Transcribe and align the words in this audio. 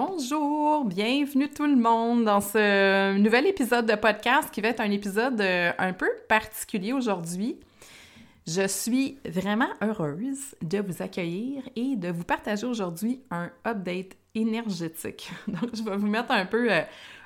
Bonjour, 0.00 0.84
bienvenue 0.84 1.50
tout 1.50 1.66
le 1.66 1.74
monde 1.74 2.24
dans 2.24 2.40
ce 2.40 3.18
nouvel 3.18 3.48
épisode 3.48 3.84
de 3.84 3.96
podcast 3.96 4.48
qui 4.52 4.60
va 4.60 4.68
être 4.68 4.78
un 4.78 4.92
épisode 4.92 5.40
euh, 5.40 5.72
un 5.76 5.92
peu 5.92 6.08
particulier 6.28 6.92
aujourd'hui. 6.92 7.58
Je 8.46 8.68
suis 8.68 9.18
vraiment 9.24 9.70
heureuse 9.82 10.54
de 10.62 10.78
vous 10.78 11.02
accueillir 11.02 11.68
et 11.74 11.96
de 11.96 12.12
vous 12.12 12.22
partager 12.22 12.64
aujourd'hui 12.64 13.22
un 13.32 13.50
update 13.66 14.12
énergétique. 14.36 15.32
Donc, 15.48 15.74
je 15.74 15.82
vais 15.82 15.96
vous 15.96 16.06
mettre 16.06 16.30
un 16.30 16.46
peu, 16.46 16.70
euh, 16.70 16.82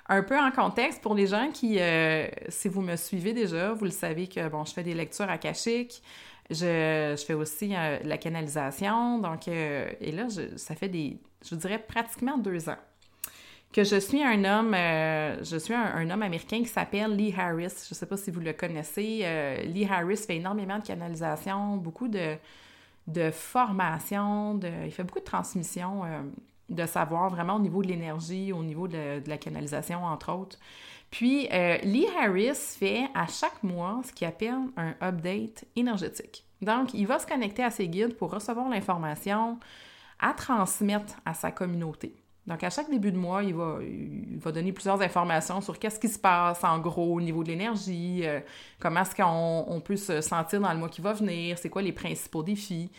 un 0.09 0.23
peu 0.23 0.39
en 0.39 0.51
contexte 0.51 1.03
pour 1.03 1.15
les 1.15 1.27
gens 1.27 1.51
qui, 1.53 1.79
euh, 1.79 2.27
si 2.49 2.69
vous 2.69 2.81
me 2.81 2.97
suivez 2.97 3.35
déjà, 3.35 3.75
vous 3.75 3.85
le 3.85 3.91
savez 3.91 4.29
que, 4.29 4.49
bon, 4.49 4.65
je 4.65 4.73
fais 4.73 4.83
des 4.83 4.95
lectures 4.95 5.29
akashiques, 5.29 6.03
je, 6.51 7.23
fais 7.27 7.35
aussi 7.35 7.69
de 7.69 8.07
la 8.07 8.19
canalisation, 8.19 9.19
donc, 9.19 9.49
et 9.49 10.13
là, 10.13 10.27
ça 10.57 10.75
fait 10.75 10.89
des 10.89 11.19
je 11.49 11.55
dirais 11.55 11.79
pratiquement 11.79 12.39
deux 12.39 12.69
ans, 12.69 12.79
que 13.73 13.85
je 13.85 13.99
suis 13.99 14.23
un 14.23 14.45
homme, 14.45 14.75
euh, 14.75 15.43
je 15.43 15.57
suis 15.57 15.75
un, 15.75 16.09
homme 16.11 16.23
américain 16.23 16.59
qui 16.59 16.69
s'appelle 16.69 17.17
Lee 17.17 17.35
Harris. 17.37 17.85
Je 17.89 17.95
ne 17.95 17.97
sais 17.97 18.07
pas 18.07 18.17
si 18.17 18.31
vous 18.31 18.41
le 18.41 18.53
connaissez. 18.53 19.21
Euh, 19.25 19.63
Lee 19.63 19.87
Harris 19.87 20.19
fait 20.19 20.37
énormément 20.37 20.79
de 20.79 20.85
canalisation, 20.85 21.79
beaucoup 21.79 22.09
de, 22.09 22.37
de 23.07 23.31
formation, 23.31 24.55
de, 24.57 24.69
il 24.85 24.93
fait 24.93 25.05
beaucoup 25.05 25.21
de 25.21 25.25
transmission 25.25 26.05
euh, 26.05 26.23
de 26.69 26.87
savoir 26.87 27.31
vraiment 27.31 27.57
au 27.57 27.61
niveau 27.61 27.83
de 27.83 27.89
l'énergie, 27.89 28.53
au 28.53 28.63
niveau 28.63 28.89
de, 28.89 29.23
la 29.27 29.39
canalisation, 29.39 30.05
entre 30.05 30.33
autres. 30.33 30.59
Puis, 31.13 31.47
Lee 31.85 32.09
Harris 32.21 32.77
fait 32.79 33.05
à 33.15 33.29
chaque 33.29 33.63
mois 33.63 34.01
ce 34.05 34.13
qu'il 34.13 34.27
appelle 34.27 34.57
un 34.77 34.95
update 35.01 35.65
énergétique. 35.77 36.45
Donc, 36.63 36.95
il 36.95 37.07
va 37.07 37.19
se 37.19 37.27
connecter 37.27 37.63
à 37.63 37.71
ses 37.71 37.89
guides 37.89 38.17
pour 38.17 38.31
recevoir 38.31 38.69
l'information, 38.69 39.59
à 40.19 40.33
transmettre 40.33 41.15
à 41.25 41.35
sa 41.35 41.51
communauté. 41.51 42.15
Donc, 42.47 42.65
à 42.65 42.71
chaque 42.71 42.91
début 42.91 43.13
de 43.13 43.19
mois, 43.19 43.43
il 43.43 43.55
va, 43.55 43.79
il 43.83 44.39
va 44.39 44.51
donner 44.51 44.73
plusieurs 44.73 45.01
informations 45.01 45.61
sur 45.61 45.79
qu'est-ce 45.79 46.01
qui 46.01 46.09
se 46.09 46.19
passe 46.19 46.65
en 46.65 46.79
gros 46.79 47.15
au 47.15 47.21
niveau 47.21 47.45
de 47.45 47.49
l'énergie, 47.49 48.23
euh, 48.25 48.41
comment 48.81 49.03
est-ce 49.03 49.15
qu'on 49.15 49.81
peut 49.81 49.97
se 49.97 50.21
sentir 50.21 50.61
dans 50.61 50.73
le 50.73 50.79
mois 50.79 50.89
qui 50.89 51.01
va 51.01 51.13
venir, 51.13 51.57
c'est 51.59 51.69
quoi 51.69 51.83
les 51.83 51.93
principaux 51.93 52.43
défis. 52.43 52.91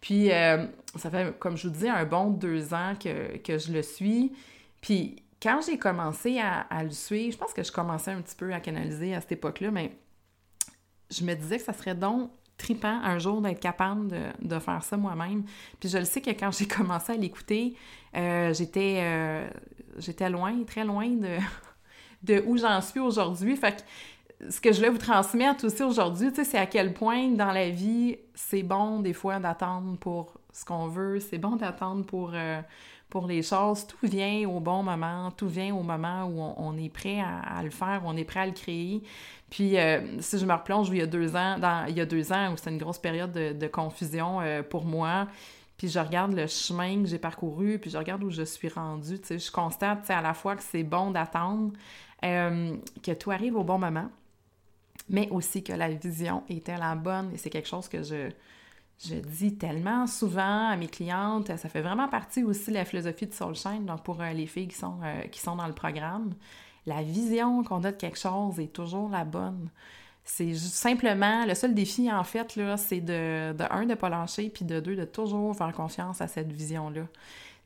Puis, 0.00 0.30
euh, 0.32 0.66
ça 0.96 1.10
fait, 1.10 1.38
comme 1.38 1.56
je 1.56 1.68
vous 1.68 1.74
dis, 1.74 1.88
un 1.88 2.04
bon 2.04 2.30
deux 2.30 2.74
ans 2.74 2.94
que, 3.02 3.36
que 3.38 3.58
je 3.58 3.72
le 3.72 3.82
suis. 3.82 4.32
Puis, 4.80 5.22
quand 5.42 5.60
j'ai 5.66 5.78
commencé 5.78 6.38
à, 6.38 6.82
le 6.82 6.90
suivre, 6.90 7.32
je 7.32 7.38
pense 7.38 7.52
que 7.52 7.62
je 7.62 7.72
commençais 7.72 8.10
un 8.10 8.20
petit 8.20 8.36
peu 8.36 8.52
à 8.52 8.60
canaliser 8.60 9.14
à 9.14 9.20
cette 9.20 9.32
époque-là, 9.32 9.70
mais 9.70 9.96
je 11.10 11.24
me 11.24 11.34
disais 11.34 11.58
que 11.58 11.64
ça 11.64 11.72
serait 11.72 11.94
donc 11.94 12.30
tripant 12.58 13.00
un 13.02 13.18
jour 13.18 13.40
d'être 13.40 13.58
capable 13.60 14.08
de, 14.40 14.58
faire 14.58 14.82
ça 14.82 14.96
moi-même. 14.98 15.44
Puis 15.80 15.88
je 15.88 15.96
le 15.96 16.04
sais 16.04 16.20
que 16.20 16.30
quand 16.30 16.50
j'ai 16.52 16.68
commencé 16.68 17.12
à 17.12 17.16
l'écouter, 17.16 17.74
euh, 18.16 18.52
j'étais 18.52 18.98
euh, 19.00 19.48
j'étais 19.96 20.28
loin, 20.28 20.62
très 20.64 20.84
loin 20.84 21.08
de, 21.08 21.38
de 22.22 22.44
où 22.46 22.58
j'en 22.58 22.82
suis 22.82 23.00
aujourd'hui. 23.00 23.56
Fait 23.56 23.76
que 23.76 24.50
ce 24.50 24.60
que 24.60 24.72
je 24.72 24.76
voulais 24.78 24.90
vous 24.90 24.98
transmettre 24.98 25.64
aussi 25.64 25.82
aujourd'hui, 25.82 26.30
c'est 26.34 26.58
à 26.58 26.66
quel 26.66 26.92
point 26.92 27.28
dans 27.28 27.52
la 27.52 27.70
vie, 27.70 28.18
c'est 28.34 28.62
bon 28.62 29.00
des 29.00 29.12
fois 29.14 29.38
d'attendre 29.38 29.96
pour 29.98 30.34
ce 30.52 30.64
qu'on 30.64 30.88
veut, 30.88 31.20
c'est 31.20 31.38
bon 31.38 31.56
d'attendre 31.56 32.04
pour, 32.04 32.32
euh, 32.34 32.60
pour 33.10 33.26
les 33.26 33.42
choses. 33.42 33.86
Tout 33.86 34.06
vient 34.06 34.48
au 34.48 34.60
bon 34.60 34.82
moment, 34.82 35.30
tout 35.32 35.48
vient 35.48 35.74
au 35.74 35.82
moment 35.82 36.24
où 36.24 36.40
on, 36.56 36.76
est 36.78 36.88
prêt 36.88 37.20
à, 37.20 37.62
le 37.62 37.70
faire, 37.70 38.02
on 38.04 38.16
est 38.16 38.24
prêt 38.24 38.40
à 38.40 38.46
le 38.46 38.52
créer. 38.52 39.02
Puis, 39.50 39.76
euh, 39.76 40.20
si 40.20 40.38
je 40.38 40.46
me 40.46 40.54
replonge 40.54 40.88
il 40.88 40.98
y 40.98 41.02
a 41.02 41.06
deux 41.06 41.34
ans, 41.36 41.56
il 41.88 41.96
y 41.96 42.00
a 42.00 42.06
deux 42.06 42.32
ans 42.32 42.52
où 42.52 42.56
c'était 42.56 42.70
une 42.70 42.78
grosse 42.78 42.98
période 42.98 43.32
de, 43.32 43.66
confusion 43.66 44.40
euh, 44.40 44.62
pour 44.62 44.84
moi, 44.84 45.26
puis 45.76 45.88
je 45.88 45.98
regarde 45.98 46.32
le 46.32 46.46
chemin 46.46 47.02
que 47.02 47.08
j'ai 47.08 47.18
parcouru, 47.18 47.78
puis 47.78 47.90
je 47.90 47.98
regarde 47.98 48.22
où 48.22 48.30
je 48.30 48.42
suis 48.42 48.68
rendue, 48.68 49.20
tu 49.20 49.38
je 49.38 49.50
constate, 49.50 50.08
à 50.08 50.20
la 50.20 50.34
fois 50.34 50.54
que 50.54 50.62
c'est 50.62 50.84
bon 50.84 51.10
d'attendre, 51.10 51.72
euh, 52.24 52.76
que 53.02 53.12
tout 53.12 53.30
arrive 53.30 53.56
au 53.56 53.64
bon 53.64 53.78
moment, 53.78 54.08
mais 55.08 55.28
aussi 55.30 55.64
que 55.64 55.72
la 55.72 55.88
vision 55.88 56.44
était 56.48 56.76
la 56.76 56.94
bonne, 56.94 57.32
et 57.34 57.38
c'est 57.38 57.50
quelque 57.50 57.68
chose 57.68 57.88
que 57.88 58.02
je, 58.02 58.30
je 59.02 59.14
dis 59.14 59.56
tellement 59.56 60.06
souvent 60.06 60.68
à 60.68 60.76
mes 60.76 60.88
clientes, 60.88 61.56
ça 61.56 61.68
fait 61.68 61.80
vraiment 61.80 62.08
partie 62.08 62.44
aussi 62.44 62.70
de 62.70 62.74
la 62.74 62.84
philosophie 62.84 63.26
de 63.26 63.32
Soulshine, 63.32 63.86
donc 63.86 64.02
pour 64.02 64.22
les 64.22 64.46
filles 64.46 64.68
qui 64.68 64.76
sont, 64.76 64.98
qui 65.30 65.40
sont 65.40 65.56
dans 65.56 65.66
le 65.66 65.72
programme 65.72 66.34
la 66.86 67.02
vision 67.02 67.62
qu'on 67.62 67.82
a 67.84 67.92
de 67.92 67.96
quelque 67.96 68.18
chose 68.18 68.58
est 68.58 68.72
toujours 68.72 69.08
la 69.08 69.24
bonne. 69.24 69.68
C'est 70.24 70.54
simplement, 70.54 71.44
le 71.46 71.54
seul 71.54 71.74
défi, 71.74 72.12
en 72.12 72.24
fait, 72.24 72.56
là, 72.56 72.76
c'est 72.76 73.00
de, 73.00 73.54
un, 73.70 73.82
de 73.82 73.90
ne 73.90 73.94
pas 73.94 74.08
lâcher, 74.08 74.48
puis 74.50 74.64
de 74.64 74.78
deux, 74.78 74.94
de 74.94 75.04
toujours 75.04 75.56
faire 75.56 75.72
confiance 75.72 76.20
à 76.20 76.28
cette 76.28 76.52
vision-là. 76.52 77.02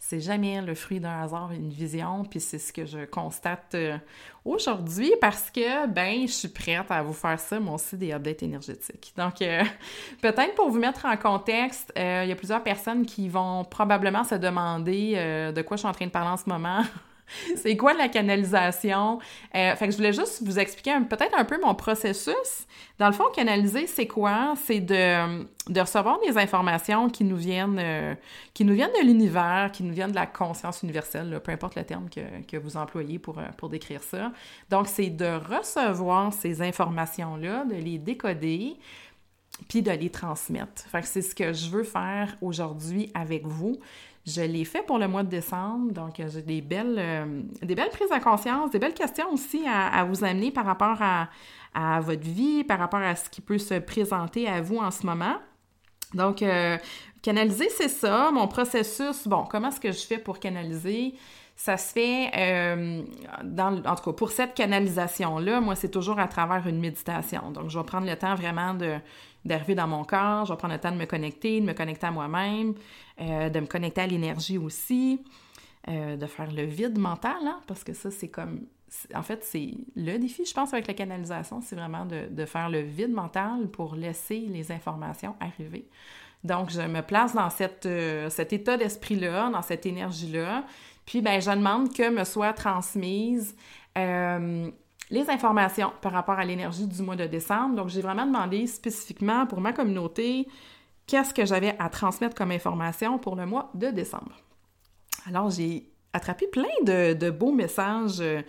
C'est 0.06 0.20
jamais 0.20 0.60
le 0.60 0.74
fruit 0.74 1.00
d'un 1.00 1.22
hasard, 1.22 1.50
une 1.52 1.70
vision, 1.70 2.26
puis 2.26 2.38
c'est 2.38 2.58
ce 2.58 2.74
que 2.74 2.84
je 2.84 3.06
constate 3.06 3.74
euh, 3.74 3.96
aujourd'hui 4.44 5.10
parce 5.18 5.50
que, 5.50 5.86
ben, 5.86 6.26
je 6.26 6.32
suis 6.32 6.48
prête 6.48 6.90
à 6.90 7.02
vous 7.02 7.14
faire 7.14 7.40
ça, 7.40 7.58
moi 7.58 7.76
aussi, 7.76 7.96
des 7.96 8.12
updates 8.12 8.42
énergétiques. 8.42 9.14
Donc, 9.16 9.40
euh, 9.40 9.62
peut-être 10.20 10.54
pour 10.56 10.68
vous 10.68 10.78
mettre 10.78 11.06
en 11.06 11.16
contexte, 11.16 11.90
euh, 11.96 12.20
il 12.22 12.28
y 12.28 12.32
a 12.32 12.36
plusieurs 12.36 12.62
personnes 12.62 13.06
qui 13.06 13.30
vont 13.30 13.64
probablement 13.64 14.24
se 14.24 14.34
demander 14.34 15.14
de 15.54 15.62
quoi 15.62 15.78
je 15.78 15.80
suis 15.80 15.88
en 15.88 15.92
train 15.92 16.04
de 16.04 16.10
parler 16.10 16.28
en 16.32 16.36
ce 16.36 16.50
moment. 16.50 16.82
c'est 17.56 17.76
quoi 17.76 17.94
la 17.94 18.08
canalisation? 18.08 19.18
Euh, 19.54 19.74
fait 19.76 19.90
je 19.90 19.96
voulais 19.96 20.12
juste 20.12 20.42
vous 20.44 20.58
expliquer 20.58 20.92
peut-être 21.08 21.36
un 21.36 21.44
peu 21.44 21.58
mon 21.62 21.74
processus. 21.74 22.66
Dans 22.98 23.06
le 23.06 23.12
fond, 23.12 23.24
canaliser, 23.34 23.86
c'est 23.86 24.06
quoi? 24.06 24.54
C'est 24.64 24.80
de, 24.80 25.44
de, 25.68 25.80
recevoir 25.80 26.18
des 26.20 26.38
informations 26.38 27.08
qui 27.08 27.24
nous 27.24 27.36
viennent, 27.36 27.78
euh, 27.80 28.14
qui 28.52 28.64
nous 28.64 28.74
viennent 28.74 28.92
de 29.00 29.06
l'univers, 29.06 29.70
qui 29.72 29.82
nous 29.82 29.92
viennent 29.92 30.10
de 30.10 30.16
la 30.16 30.26
conscience 30.26 30.82
universelle, 30.82 31.40
peu 31.42 31.52
importe 31.52 31.74
le 31.74 31.84
terme 31.84 32.08
que, 32.08 32.20
que 32.46 32.56
vous 32.56 32.76
employez 32.76 33.18
pour, 33.18 33.38
euh, 33.38 33.46
pour 33.56 33.68
décrire 33.68 34.02
ça. 34.02 34.32
Donc, 34.70 34.86
c'est 34.86 35.10
de 35.10 35.38
recevoir 35.52 36.32
ces 36.32 36.62
informations-là, 36.62 37.64
de 37.64 37.74
les 37.74 37.98
décoder, 37.98 38.76
puis 39.68 39.82
de 39.82 39.90
les 39.90 40.10
transmettre. 40.10 40.82
Fait 40.90 41.00
que 41.00 41.06
c'est 41.06 41.22
ce 41.22 41.34
que 41.34 41.52
je 41.52 41.68
veux 41.68 41.84
faire 41.84 42.36
aujourd'hui 42.40 43.10
avec 43.14 43.46
vous. 43.46 43.78
Je 44.26 44.40
l'ai 44.40 44.64
fait 44.64 44.82
pour 44.82 44.98
le 44.98 45.06
mois 45.06 45.22
de 45.22 45.28
décembre, 45.28 45.92
donc 45.92 46.18
euh, 46.18 46.28
j'ai 46.32 46.40
des 46.40 46.62
belles, 46.62 46.96
euh, 46.98 47.42
des 47.60 47.74
belles 47.74 47.90
prises 47.90 48.08
de 48.08 48.22
conscience, 48.22 48.70
des 48.70 48.78
belles 48.78 48.94
questions 48.94 49.30
aussi 49.30 49.66
à, 49.68 50.02
vous 50.04 50.24
amener 50.24 50.50
par 50.50 50.64
rapport 50.64 50.96
à, 51.00 52.00
votre 52.00 52.22
vie, 52.22 52.64
par 52.64 52.78
rapport 52.78 53.00
à 53.00 53.16
ce 53.16 53.28
qui 53.28 53.40
peut 53.42 53.58
se 53.58 53.74
présenter 53.74 54.48
à 54.48 54.62
vous 54.62 54.78
en 54.78 54.90
ce 54.90 55.04
moment. 55.04 55.36
Donc, 56.14 56.40
euh, 56.40 56.78
canaliser, 57.20 57.68
c'est 57.68 57.88
ça. 57.88 58.30
Mon 58.30 58.48
processus, 58.48 59.26
bon, 59.26 59.44
comment 59.44 59.68
est-ce 59.68 59.80
que 59.80 59.92
je 59.92 60.06
fais 60.06 60.18
pour 60.18 60.38
canaliser? 60.38 61.14
Ça 61.56 61.76
se 61.76 61.92
fait, 61.92 62.30
dans, 63.44 63.76
en 63.84 63.94
tout 63.94 64.10
cas, 64.10 64.12
pour 64.12 64.30
cette 64.32 64.54
canalisation-là, 64.54 65.60
moi, 65.60 65.76
c'est 65.76 65.90
toujours 65.90 66.18
à 66.18 66.26
travers 66.26 66.66
une 66.66 66.80
méditation. 66.80 67.50
Donc, 67.52 67.68
je 67.68 67.78
vais 67.78 67.84
prendre 67.84 68.08
le 68.08 68.16
temps 68.16 68.34
vraiment 68.34 68.74
de, 68.74 68.96
d'arriver 69.44 69.74
dans 69.74 69.86
mon 69.86 70.04
corps, 70.04 70.46
je 70.46 70.52
vais 70.52 70.56
prendre 70.56 70.74
le 70.74 70.80
temps 70.80 70.92
de 70.92 70.96
me 70.96 71.06
connecter, 71.06 71.60
de 71.60 71.66
me 71.66 71.72
connecter 71.72 72.06
à 72.06 72.10
moi-même, 72.10 72.74
euh, 73.20 73.48
de 73.48 73.60
me 73.60 73.66
connecter 73.66 74.02
à 74.02 74.06
l'énergie 74.06 74.58
aussi, 74.58 75.20
euh, 75.88 76.16
de 76.16 76.26
faire 76.26 76.50
le 76.50 76.62
vide 76.62 76.98
mental, 76.98 77.36
hein, 77.44 77.60
parce 77.66 77.84
que 77.84 77.92
ça, 77.92 78.10
c'est 78.10 78.28
comme... 78.28 78.66
En 79.14 79.22
fait, 79.22 79.42
c'est 79.42 79.74
le 79.96 80.18
défi, 80.18 80.44
je 80.44 80.54
pense, 80.54 80.72
avec 80.72 80.86
la 80.86 80.94
canalisation, 80.94 81.60
c'est 81.60 81.74
vraiment 81.74 82.06
de, 82.06 82.28
de, 82.30 82.44
faire 82.44 82.70
le 82.70 82.80
vide 82.80 83.10
mental 83.10 83.68
pour 83.68 83.96
laisser 83.96 84.38
les 84.38 84.70
informations 84.70 85.34
arriver. 85.40 85.88
Donc, 86.44 86.70
je 86.70 86.80
me 86.80 87.00
place 87.00 87.34
dans 87.34 87.50
cette, 87.50 87.86
euh, 87.86 88.30
cet 88.30 88.52
état 88.52 88.76
d'esprit-là, 88.76 89.50
dans 89.50 89.62
cette 89.62 89.84
énergie-là. 89.84 90.64
Puis, 91.06 91.22
ben, 91.22 91.40
je 91.40 91.50
demande 91.50 91.92
que 91.92 92.08
me 92.10 92.22
soient 92.24 92.52
transmises 92.52 93.56
euh, 93.96 94.70
les 95.10 95.28
informations 95.30 95.92
par 96.00 96.12
rapport 96.12 96.38
à 96.38 96.44
l'énergie 96.44 96.86
du 96.86 97.02
mois 97.02 97.16
de 97.16 97.26
décembre. 97.26 97.76
Donc, 97.76 97.88
j'ai 97.88 98.00
vraiment 98.00 98.26
demandé 98.26 98.66
spécifiquement 98.66 99.46
pour 99.46 99.60
ma 99.60 99.72
communauté 99.72 100.48
qu'est-ce 101.06 101.34
que 101.34 101.44
j'avais 101.44 101.76
à 101.78 101.88
transmettre 101.88 102.34
comme 102.34 102.50
information 102.50 103.18
pour 103.18 103.36
le 103.36 103.46
mois 103.46 103.70
de 103.74 103.88
décembre. 103.88 104.32
Alors, 105.26 105.50
j'ai 105.50 105.90
attrapé 106.12 106.46
plein 106.46 106.64
de, 106.84 107.30
beaux 107.30 107.52
messages 107.52 108.20
euh, 108.20 108.42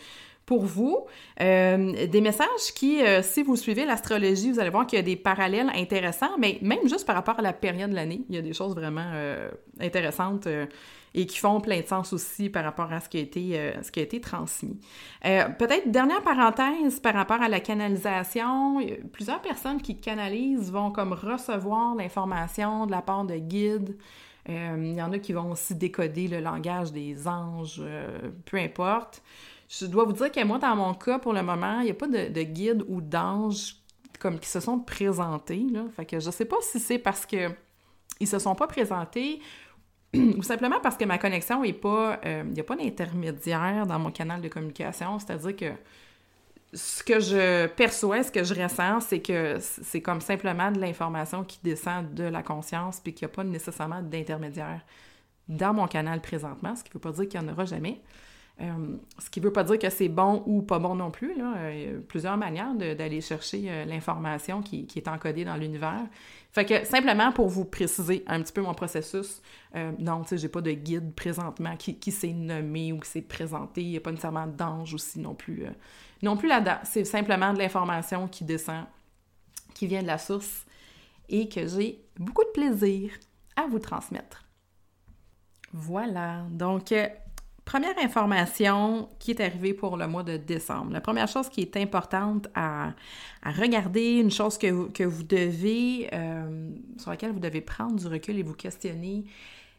pour 0.46 0.66
vous. 0.66 1.06
Euh, 1.42 2.08
des 2.08 2.22
messages 2.22 2.74
qui, 2.76 3.02
euh, 3.02 3.22
si 3.22 3.44
vous 3.44 3.56
suivez 3.56 3.86
l'astrologie, 3.86 4.52
vous 4.52 4.60
allez 4.60 4.70
voir 4.70 4.86
qu'il 4.86 4.98
y 4.98 5.00
a 5.00 5.06
des 5.06 5.16
parallèles 5.16 5.72
intéressants, 5.76 6.38
mais 6.38 6.60
même 6.62 6.88
juste 6.88 7.06
par 7.06 7.16
rapport 7.16 7.40
à 7.40 7.42
la 7.42 7.54
période 7.54 7.90
de 7.90 7.96
l'année, 7.96 8.22
il 8.30 8.36
y 8.36 8.38
a 8.38 8.42
des 8.42 8.54
choses 8.54 8.76
vraiment 8.76 9.12
intéressantes 9.80 10.48
et 11.14 11.26
qui 11.26 11.38
font 11.38 11.62
plein 11.62 11.80
de 11.80 11.86
sens 11.86 12.12
aussi 12.14 12.50
par 12.50 12.64
rapport 12.64 12.92
à 12.92 13.00
ce 13.00 13.10
qui 13.10 13.18
a 13.18 13.22
été, 13.22 13.74
ce 13.82 13.92
qui 13.92 14.00
a 14.00 14.04
été 14.04 14.20
transmis. 14.20 14.80
Peut-être 15.24 15.90
dernière 15.90 16.22
parenthèse 16.22 17.00
par 17.00 17.14
rapport 17.14 17.42
à 17.42 17.50
la 17.50 17.60
canalisation, 17.60 18.80
plusieurs 19.12 19.42
personnes 19.42 19.82
qui 19.82 19.98
canalisent 19.98 20.72
vont 20.72 20.92
comme 20.92 21.14
recevoir 21.14 21.96
l'information 21.96 22.86
de 22.86 22.92
la 22.92 23.02
part 23.02 23.26
de 23.26 23.36
guides, 23.36 23.96
euh, 24.50 24.76
il 24.78 24.94
y 24.94 25.02
en 25.02 25.12
a 25.12 25.20
qui 25.20 25.34
vont 25.34 25.52
aussi 25.52 25.76
décoder 25.76 26.28
le 26.28 26.40
langage 26.40 26.92
des 26.92 27.28
anges, 27.28 27.80
euh, 27.80 28.30
peu 28.46 28.58
importe. 28.58 29.24
Je 29.68 29.86
dois 29.86 30.06
vous 30.06 30.14
dire 30.14 30.32
que 30.32 30.44
moi, 30.44 30.60
dans 30.60 30.76
mon 30.76 30.94
cas, 30.94 31.20
pour 31.20 31.34
le 31.34 31.42
moment, 31.42 31.80
il 31.80 31.86
n'y 31.86 31.92
a 31.92 31.96
pas 31.96 32.08
de, 32.08 32.44
guide 32.44 32.84
ou 32.88 33.02
d'ange 33.02 33.76
comme 34.20 34.40
qui 34.40 34.48
se 34.48 34.60
sont 34.60 34.80
présentés. 34.80 35.66
Fait 35.96 36.06
que 36.06 36.20
je 36.20 36.32
sais 36.32 36.46
pas 36.46 36.58
si 36.62 36.80
c'est 36.80 37.00
parce 37.00 37.26
que 37.26 37.50
ils 38.20 38.28
se 38.28 38.40
sont 38.40 38.56
pas 38.56 38.68
présentés 38.68 39.42
ou 40.14 40.42
simplement 40.42 40.80
parce 40.82 40.96
que 40.96 41.06
ma 41.06 41.18
connexion 41.18 41.64
est 41.64 41.74
pas... 41.74 42.20
Euh, 42.26 42.44
il 42.46 42.54
n'y 42.54 42.60
a 42.60 42.64
pas 42.64 42.76
d'intermédiaire 42.76 43.86
dans 43.86 44.00
mon 44.00 44.12
canal 44.12 44.42
de 44.42 44.48
communication. 44.48 45.20
C'est-à-dire 45.20 45.56
que 45.56 45.72
ce 46.74 47.04
que 47.04 47.20
je 47.20 47.68
perçois, 47.68 48.24
ce 48.24 48.32
que 48.32 48.44
je 48.44 48.54
ressens, 48.54 49.02
c'est 49.02 49.22
que 49.22 49.58
c'est 49.60 50.02
comme 50.02 50.22
simplement 50.22 50.72
de 50.72 50.80
l'information 50.80 51.44
qui 51.44 51.60
descend 51.64 52.14
de 52.14 52.24
la 52.24 52.44
conscience, 52.44 53.00
puis 53.00 53.14
qu'il 53.14 53.28
n'y 53.28 53.32
a 53.32 53.36
pas 53.36 53.44
nécessairement 53.44 54.02
d'intermédiaire 54.02 54.82
dans 55.48 55.74
mon 55.74 55.88
canal 55.88 56.22
présentement, 56.22 56.76
ce 56.76 56.84
qui 56.84 56.90
ne 56.90 56.94
veut 56.96 57.00
pas 57.00 57.12
dire 57.12 57.30
qu'il 57.30 57.40
n'y 57.40 57.50
en 57.50 57.54
aura 57.54 57.66
jamais. 57.66 58.02
Euh, 58.62 58.96
ce 59.20 59.30
qui 59.30 59.42
ne 59.42 59.46
veut 59.46 59.52
pas 59.52 59.66
dire 59.66 59.78
que 59.78 59.90
c'est 59.90 60.08
bon 60.08 60.42
ou 60.46 60.62
pas 60.62 60.80
bon 60.80 60.96
non 60.96 61.12
plus. 61.12 61.32
Euh, 61.32 61.74
il 61.74 61.82
y 61.82 61.96
a 61.96 62.00
plusieurs 62.08 62.38
manières 62.38 62.74
d'aller 62.74 63.20
chercher 63.20 63.66
euh, 63.68 63.86
l'information 63.86 64.62
qui, 64.62 64.88
est 64.96 65.08
encodée 65.10 65.44
dans 65.44 65.58
l'univers. 65.58 66.06
Fait 66.54 66.66
que 66.66 66.86
simplement 66.86 67.34
pour 67.34 67.50
vous 67.50 67.66
préciser 67.66 68.24
un 68.28 68.42
petit 68.42 68.54
peu 68.54 68.62
mon 68.62 68.74
processus, 68.74 69.42
non, 70.00 70.22
tu 70.22 70.30
sais, 70.30 70.38
j'ai 70.38 70.48
pas 70.48 70.62
de 70.62 70.72
guide 70.72 71.14
présentement 71.14 71.76
qui, 71.76 72.12
s'est 72.14 72.32
nommé 72.32 72.94
ou 72.94 73.00
qui 73.00 73.10
s'est 73.10 73.22
présenté. 73.22 73.82
Il 73.82 73.90
n'y 73.90 73.98
a 73.98 74.00
pas 74.00 74.12
nécessairement 74.12 74.48
d'ange 74.48 74.94
aussi 74.94 75.20
non 75.20 75.36
plus 75.36 75.66
non 76.24 76.38
plus 76.38 76.48
là-dedans. 76.48 76.78
C'est 76.84 77.04
simplement 77.04 77.54
de 77.54 77.60
l'information 77.60 78.30
qui 78.30 78.46
descend, 78.46 78.86
qui 79.74 79.86
vient 79.86 80.02
de 80.02 80.08
la 80.08 80.18
source 80.18 80.66
et 81.28 81.50
que 81.50 81.68
j'ai 81.68 82.02
beaucoup 82.18 82.46
de 82.46 82.52
plaisir 82.52 83.12
à 83.58 83.68
vous 83.68 83.80
transmettre. 83.80 84.46
Voilà. 85.74 86.44
Donc, 86.52 86.94
première 87.66 87.98
information 88.00 89.10
qui 89.20 89.32
est 89.32 89.42
arrivée 89.42 89.74
pour 89.74 89.98
le 89.98 90.08
mois 90.08 90.24
de 90.24 90.38
décembre. 90.38 90.94
La 90.94 91.02
première 91.02 91.28
chose 91.28 91.50
qui 91.50 91.62
est 91.62 91.76
importante 91.78 92.48
à, 92.54 92.94
regarder, 93.44 94.18
une 94.18 94.32
chose 94.32 94.58
que 94.58 94.68
vous, 94.68 94.90
que 94.90 95.04
vous 95.04 95.24
devez, 95.24 96.10
euh, 96.14 96.70
sur 96.98 97.12
laquelle 97.12 97.32
vous 97.32 97.40
devez 97.40 97.62
prendre 97.62 97.96
du 97.96 98.08
recul 98.08 98.38
et 98.38 98.44
vous 98.44 98.54
questionner, 98.54 99.26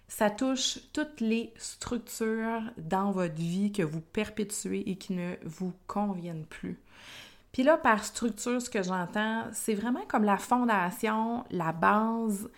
ça 0.09 0.31
touche 0.31 0.79
toutes 0.93 1.21
les 1.21 1.53
structures 1.56 2.62
dans 2.77 3.11
votre 3.11 3.35
vie 3.35 3.73
que 3.73 3.83
vous 3.83 4.00
perpétuez 4.00 4.88
et 4.88 4.97
qui 4.97 5.15
ne 5.15 5.35
vous 5.44 5.73
conviennent 5.87 6.47
plus. 6.47 6.79
Puis 7.53 7.62
là, 7.62 7.77
par 7.77 8.05
structure, 8.05 8.61
ce 8.61 8.69
que 8.69 8.83
j'entends, 8.83 9.44
c'est 9.53 9.75
vraiment 9.75 10.05
comme 10.06 10.25
la 10.25 10.37
fondation, 10.37 11.44
la 11.50 11.73
base 11.73 12.49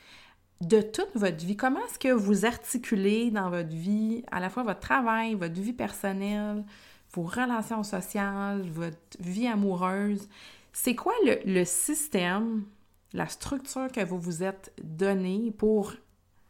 de 0.61 0.81
toute 0.81 1.11
votre 1.15 1.45
vie? 1.45 1.57
Comment 1.57 1.85
est-ce 1.87 1.99
que 1.99 2.13
vous 2.13 2.45
articulez 2.45 3.31
dans 3.31 3.51
votre 3.51 3.69
vie 3.69 4.25
à 4.31 4.41
la 4.41 4.51
fois 4.51 4.63
votre 4.63 4.81
travail, 4.81 5.35
votre 5.35 5.61
vie 5.61 5.73
personnelle, 5.73 6.65
vos 7.13 7.23
relations 7.23 7.85
sociales, 7.85 8.63
votre 8.71 8.97
vie 9.21 9.47
amoureuse? 9.47 10.29
C'est 10.73 10.95
quoi 10.95 11.13
le, 11.25 11.65
système, 11.65 12.65
la 13.13 13.29
structure 13.29 13.91
que 13.91 14.05
vous 14.05 14.19
vous 14.19 14.43
êtes 14.43 14.73
donné 14.83 15.53
pour 15.57 15.95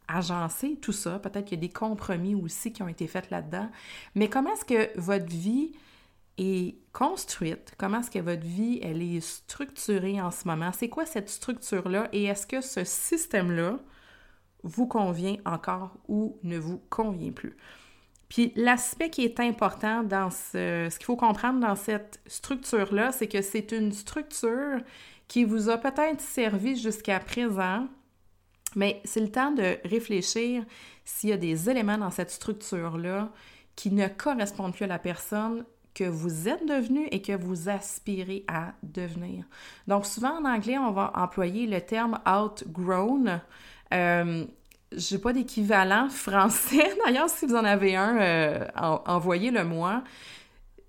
agencer 0.07 0.77
tout 0.81 0.93
ça? 0.93 1.19
Peut-être 1.19 1.45
qu'il 1.45 1.59
y 1.59 1.61
a 1.65 1.67
des 1.67 1.73
compromis 1.73 2.35
aussi 2.35 2.73
qui 2.73 2.83
ont 2.83 2.89
été 2.89 3.07
faits 3.07 3.31
là-dedans. 3.31 3.71
Mais 4.15 4.29
comment 4.29 4.53
est-ce 4.55 4.65
que 4.65 4.99
votre 4.99 5.27
vie 5.27 5.73
est 6.39 6.77
construite? 6.93 7.75
Comment 7.77 8.01
est-ce 8.01 8.11
que 8.11 8.19
votre 8.19 8.45
vie, 8.45 8.81
elle 8.83 9.03
est 9.03 9.21
structurée 9.21 10.21
en 10.21 10.31
ce 10.31 10.49
moment? 10.49 10.71
C'est 10.73 10.89
quoi 10.89 11.05
cette 11.05 11.29
structure-là? 11.29 12.09
Et 12.13 12.25
est-ce 12.25 12.47
que 12.47 12.63
ce 12.63 12.85
système-là 12.85 13.79
vous 14.69 14.87
convient 14.87 15.37
encore 15.45 15.97
ou 16.09 16.39
ne 16.43 16.59
vous 16.59 16.81
convient 16.91 17.33
plus? 17.33 17.57
Puis 18.29 18.53
l'aspect 18.57 19.11
qui 19.11 19.25
est 19.25 19.41
important 19.41 20.03
dans 20.03 20.31
ce, 20.31 20.89
ce 20.91 20.99
qu'il 20.99 21.07
faut 21.07 21.17
comprendre 21.17 21.61
dans 21.61 21.77
cette 21.77 22.21
structure-là, 22.27 23.11
c'est 23.13 23.27
que 23.27 23.41
c'est 23.41 23.73
une 23.73 23.93
structure 23.93 24.81
qui 25.29 25.45
vous 25.45 25.71
a 25.71 25.79
peut-être 25.79 26.21
servi 26.21 26.77
jusqu'à 26.77 27.21
présent, 27.21 27.87
mais 28.77 29.01
c'est 29.05 29.21
le 29.21 29.31
temps 29.31 29.53
de 29.53 29.79
réfléchir 29.85 30.65
s'il 31.05 31.31
y 31.31 31.33
a 31.33 31.39
des 31.39 31.71
éléments 31.71 31.99
dans 31.99 32.11
cette 32.11 32.31
structure-là 32.31 33.31
qui 33.77 33.91
ne 33.93 34.09
correspondent 34.09 34.75
plus 34.75 34.85
à 34.85 34.89
la 34.89 34.99
personne 34.99 35.65
que 35.95 36.05
vous 36.05 36.49
êtes 36.49 36.67
devenu 36.67 37.07
et 37.11 37.23
que 37.23 37.33
vous 37.33 37.69
aspirez 37.69 38.45
à 38.47 38.73
devenir. 38.83 39.45
Donc 39.87 40.07
souvent 40.07 40.39
en 40.39 40.45
anglais, 40.45 40.79
on 40.79 40.93
va 40.93 41.13
employer 41.15 41.67
le 41.67 41.81
terme 41.81 42.21
outgrown. 42.27 43.41
Euh, 43.93 44.45
je 44.97 45.15
n'ai 45.15 45.21
pas 45.21 45.33
d'équivalent 45.33 46.09
français. 46.11 46.97
D'ailleurs, 47.05 47.29
si 47.29 47.47
vous 47.47 47.55
en 47.55 47.65
avez 47.65 47.97
un, 47.97 48.19
euh, 48.19 48.65
envoyez-le 49.07 49.65
moi. 49.65 50.03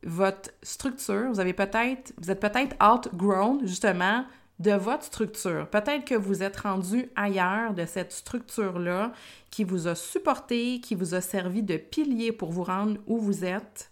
Votre 0.03 0.51
structure, 0.63 1.29
vous 1.29 1.41
avez 1.41 1.53
peut-être, 1.53 2.13
vous 2.21 2.31
êtes 2.31 2.39
peut-être 2.39 2.75
outgrown 2.81 3.59
justement 3.65 4.23
de 4.59 4.71
votre 4.71 5.03
structure. 5.03 5.67
Peut-être 5.69 6.05
que 6.05 6.15
vous 6.15 6.43
êtes 6.43 6.57
rendu 6.57 7.09
ailleurs 7.15 7.73
de 7.73 7.85
cette 7.85 8.11
structure-là 8.11 9.13
qui 9.49 9.63
vous 9.63 9.87
a 9.87 9.95
supporté, 9.95 10.79
qui 10.81 10.95
vous 10.95 11.15
a 11.15 11.21
servi 11.21 11.63
de 11.63 11.77
pilier 11.77 12.31
pour 12.31 12.51
vous 12.51 12.63
rendre 12.63 12.97
où 13.07 13.17
vous 13.17 13.45
êtes. 13.45 13.89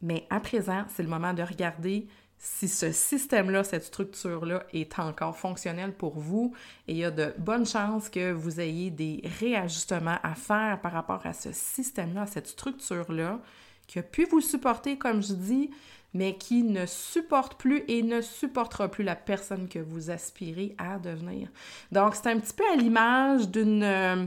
Mais 0.00 0.26
à 0.30 0.40
présent, 0.40 0.84
c'est 0.94 1.02
le 1.02 1.08
moment 1.08 1.34
de 1.34 1.42
regarder 1.42 2.06
si 2.38 2.68
ce 2.68 2.92
système-là, 2.92 3.64
cette 3.64 3.84
structure-là 3.84 4.62
est 4.72 4.98
encore 4.98 5.36
fonctionnelle 5.36 5.92
pour 5.92 6.18
vous 6.18 6.54
et 6.86 6.92
il 6.92 6.98
y 6.98 7.04
a 7.04 7.10
de 7.10 7.34
bonnes 7.38 7.66
chances 7.66 8.08
que 8.08 8.32
vous 8.32 8.60
ayez 8.60 8.90
des 8.90 9.22
réajustements 9.40 10.18
à 10.22 10.34
faire 10.34 10.80
par 10.80 10.92
rapport 10.92 11.26
à 11.26 11.32
ce 11.32 11.50
système-là, 11.52 12.22
à 12.22 12.26
cette 12.26 12.46
structure-là, 12.46 13.40
qui 13.88 13.98
a 13.98 14.02
pu 14.02 14.24
vous 14.26 14.40
supporter, 14.40 14.98
comme 14.98 15.22
je 15.22 15.32
dis, 15.32 15.70
mais 16.14 16.36
qui 16.36 16.62
ne 16.62 16.86
supporte 16.86 17.58
plus 17.58 17.82
et 17.88 18.02
ne 18.02 18.20
supportera 18.20 18.88
plus 18.88 19.04
la 19.04 19.16
personne 19.16 19.68
que 19.68 19.78
vous 19.78 20.10
aspirez 20.10 20.74
à 20.78 20.98
devenir. 20.98 21.48
Donc, 21.90 22.14
c'est 22.14 22.28
un 22.28 22.38
petit 22.38 22.54
peu 22.54 22.64
à 22.72 22.76
l'image 22.76 23.48
d'une 23.48 23.82
euh, 23.82 24.26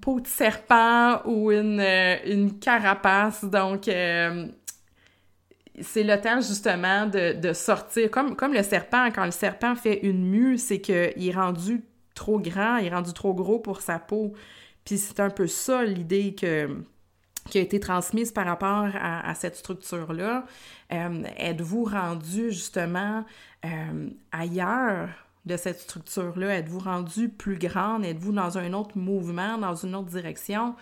peau 0.00 0.20
de 0.20 0.26
serpent 0.26 1.22
ou 1.24 1.50
une, 1.50 1.80
euh, 1.80 2.48
carapace. 2.60 3.44
Donc, 3.44 3.88
euh, 3.88 4.48
c'est 5.80 6.04
le 6.04 6.20
temps 6.20 6.40
justement 6.40 7.06
de, 7.06 7.52
sortir. 7.52 8.10
Comme, 8.10 8.36
le 8.52 8.62
serpent, 8.62 9.10
quand 9.10 9.24
le 9.24 9.30
serpent 9.30 9.74
fait 9.74 10.00
une 10.06 10.24
mue, 10.24 10.58
c'est 10.58 10.80
qu'il 10.80 11.28
est 11.28 11.34
rendu 11.34 11.84
trop 12.14 12.38
grand, 12.38 12.76
il 12.76 12.86
est 12.86 12.94
rendu 12.94 13.12
trop 13.12 13.34
gros 13.34 13.58
pour 13.58 13.80
sa 13.80 13.98
peau. 13.98 14.32
Puis 14.84 14.98
c'est 14.98 15.20
un 15.20 15.30
peu 15.30 15.46
ça 15.46 15.84
l'idée 15.84 16.34
qui 16.34 16.46
a 16.46 17.60
été 17.60 17.80
transmise 17.80 18.30
par 18.30 18.46
rapport 18.46 18.88
à, 18.94 19.34
cette 19.34 19.56
structure-là. 19.56 20.44
Euh, 20.92 21.24
êtes-vous 21.38 21.84
rendu 21.84 22.52
justement 22.52 23.24
euh, 23.64 24.10
ailleurs 24.30 25.08
de 25.44 25.56
cette 25.56 25.80
structure-là? 25.80 26.58
Êtes-vous 26.58 26.78
rendu 26.78 27.28
plus 27.30 27.58
grande? 27.58 28.04
Êtes-vous 28.04 28.32
dans 28.32 28.58
un 28.58 28.72
autre 28.74 28.96
mouvement, 28.96 29.58
dans 29.58 29.74
une 29.74 29.94
autre 29.94 30.10
direction? 30.10 30.76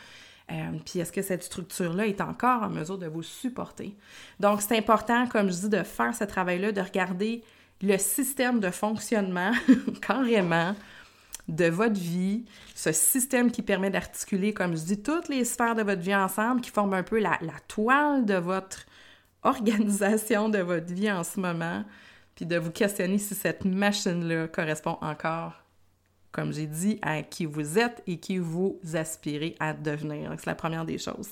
Euh, 0.53 0.79
puis 0.85 1.01
est-ce 1.01 1.13
que 1.13 1.23
cette 1.23 1.43
structure-là 1.43 2.07
est 2.07 2.21
encore 2.21 2.63
en 2.63 2.69
mesure 2.69 2.99
de 2.99 3.07
vous 3.07 3.23
supporter? 3.23 3.97
Donc, 4.39 4.61
c'est 4.61 4.77
important, 4.77 5.27
comme 5.27 5.51
je 5.51 5.57
dis, 5.57 5.69
de 5.69 5.83
faire 5.83 6.15
ce 6.15 6.25
travail-là, 6.25 6.73
de 6.73 6.81
regarder 6.81 7.43
le 7.81 7.97
système 7.97 8.61
de 8.61 8.71
fonctionnement 8.71 9.53
carrément 10.03 10.75
de 11.49 11.65
votre 11.67 11.99
vie, 11.99 12.45
ce 12.75 12.93
système 12.93 13.51
qui 13.51 13.63
permet 13.63 13.91
d'articuler, 13.91 14.53
comme 14.55 14.77
je 14.77 14.83
dis, 14.83 15.03
toutes 15.03 15.29
les 15.29 15.45
sphères 15.45 15.75
de 15.75 15.83
votre 15.83 16.01
vie 16.01 16.15
ensemble, 16.15 16.61
qui 16.61 16.71
forment 16.71 16.95
un 16.95 17.03
peu 17.03 17.19
la, 17.19 17.39
toile 17.67 18.25
de 18.25 18.35
votre 18.35 18.87
organisation 19.43 20.49
de 20.49 20.59
votre 20.59 20.93
vie 20.93 21.11
en 21.11 21.25
ce 21.25 21.41
moment, 21.41 21.85
puis 22.35 22.47
de 22.47 22.57
vous 22.57 22.71
questionner 22.71 23.19
si 23.19 23.35
cette 23.35 23.65
machine-là 23.65 24.49
correspond 24.49 24.99
encore 25.01 25.62
comme 26.33 26.53
j'ai 26.53 26.67
dit, 26.67 26.99
à 27.03 27.23
qui 27.23 27.45
vous 27.45 27.79
êtes 27.79 28.03
et 28.07 28.17
qui 28.17 28.39
vous 28.39 28.81
aspirez 28.95 29.55
à 29.61 29.75
devenir. 29.75 30.33
C'est 30.39 30.47
la 30.47 30.55
première 30.55 30.85
des 30.85 30.99
choses. 30.99 31.31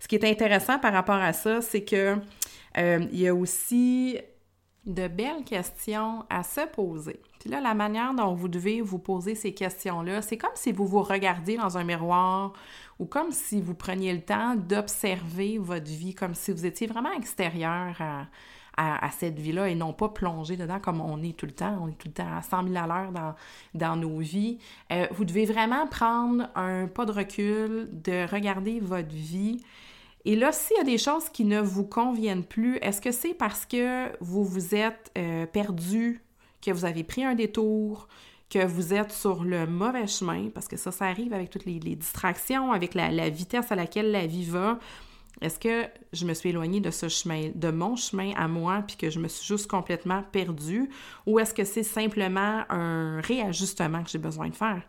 Ce 0.00 0.08
qui 0.08 0.16
est 0.16 0.24
intéressant 0.24 0.78
par 0.78 0.92
rapport 0.92 1.14
à 1.14 1.32
ça, 1.32 1.60
c'est 1.62 1.84
que 1.84 2.16
euh, 2.76 3.06
il 3.12 3.20
y 3.20 3.28
a 3.28 3.34
aussi 3.34 4.18
de 4.86 5.08
belles 5.08 5.44
questions 5.44 6.24
à 6.28 6.42
se 6.42 6.66
poser. 6.66 7.20
Puis 7.38 7.50
là, 7.50 7.60
la 7.60 7.74
manière 7.74 8.14
dont 8.14 8.34
vous 8.34 8.48
devez 8.48 8.80
vous 8.80 8.98
poser 8.98 9.34
ces 9.34 9.54
questions-là, 9.54 10.22
c'est 10.22 10.36
comme 10.36 10.50
si 10.54 10.72
vous 10.72 10.86
vous 10.86 11.02
regardiez 11.02 11.56
dans 11.56 11.78
un 11.78 11.84
miroir 11.84 12.52
ou 12.98 13.06
comme 13.06 13.30
si 13.30 13.60
vous 13.60 13.74
preniez 13.74 14.12
le 14.12 14.20
temps 14.20 14.56
d'observer 14.56 15.58
votre 15.58 15.90
vie, 15.90 16.14
comme 16.14 16.34
si 16.34 16.50
vous 16.50 16.66
étiez 16.66 16.86
vraiment 16.86 17.12
extérieur 17.12 17.96
à, 18.00 18.26
à, 18.76 19.10
cette 19.10 19.38
vie-là 19.38 19.68
et 19.68 19.74
non 19.74 19.92
pas 19.92 20.08
plongé 20.08 20.56
dedans 20.56 20.80
comme 20.80 21.00
on 21.00 21.22
est 21.22 21.36
tout 21.36 21.46
le 21.46 21.52
temps. 21.52 21.78
On 21.82 21.88
est 21.88 21.98
tout 21.98 22.08
le 22.08 22.14
temps 22.14 22.36
à 22.36 22.42
100 22.42 22.68
000 22.68 22.76
à 22.76 22.86
l'heure 22.86 23.12
dans, 23.12 23.34
dans 23.74 23.96
nos 23.96 24.18
vies. 24.18 24.58
Euh, 24.92 25.06
vous 25.12 25.24
devez 25.24 25.44
vraiment 25.44 25.86
prendre 25.86 26.48
un 26.54 26.86
pas 26.86 27.04
de 27.04 27.12
recul, 27.12 27.88
de 27.92 28.30
regarder 28.30 28.80
votre 28.80 29.14
vie. 29.14 29.60
Et 30.24 30.36
là, 30.36 30.52
s'il 30.52 30.76
y 30.76 30.80
a 30.80 30.84
des 30.84 30.98
choses 30.98 31.28
qui 31.30 31.44
ne 31.44 31.60
vous 31.60 31.84
conviennent 31.84 32.44
plus, 32.44 32.76
est-ce 32.78 33.00
que 33.00 33.10
c'est 33.10 33.34
parce 33.34 33.64
que 33.64 34.10
vous 34.20 34.44
vous 34.44 34.74
êtes 34.74 35.10
euh, 35.16 35.46
perdu, 35.46 36.22
que 36.60 36.70
vous 36.70 36.84
avez 36.84 37.04
pris 37.04 37.24
un 37.24 37.34
détour, 37.34 38.06
que 38.50 38.64
vous 38.64 38.92
êtes 38.92 39.12
sur 39.12 39.44
le 39.44 39.66
mauvais 39.66 40.06
chemin, 40.06 40.50
parce 40.52 40.68
que 40.68 40.76
ça, 40.76 40.90
ça 40.90 41.06
arrive 41.06 41.32
avec 41.32 41.48
toutes 41.50 41.64
les, 41.64 41.78
distractions, 41.78 42.72
avec 42.72 42.94
la, 42.94 43.10
la, 43.10 43.30
vitesse 43.30 43.72
à 43.72 43.76
laquelle 43.76 44.10
la 44.10 44.26
vie 44.26 44.44
va. 44.44 44.78
Est-ce 45.40 45.58
que 45.58 45.88
je 46.12 46.26
me 46.26 46.34
suis 46.34 46.50
éloignée 46.50 46.80
de 46.80 46.90
ce 46.90 47.08
chemin, 47.08 47.50
de 47.54 47.70
mon 47.70 47.96
chemin 47.96 48.32
à 48.36 48.46
moi, 48.46 48.82
puis 48.86 48.96
que 48.96 49.08
je 49.08 49.18
me 49.18 49.28
suis 49.28 49.46
juste 49.46 49.68
complètement 49.68 50.22
perdue, 50.32 50.90
ou 51.26 51.38
est-ce 51.38 51.54
que 51.54 51.64
c'est 51.64 51.82
simplement 51.82 52.64
un 52.68 53.20
réajustement 53.22 54.02
que 54.02 54.10
j'ai 54.10 54.18
besoin 54.18 54.48
de 54.48 54.54
faire? 54.54 54.82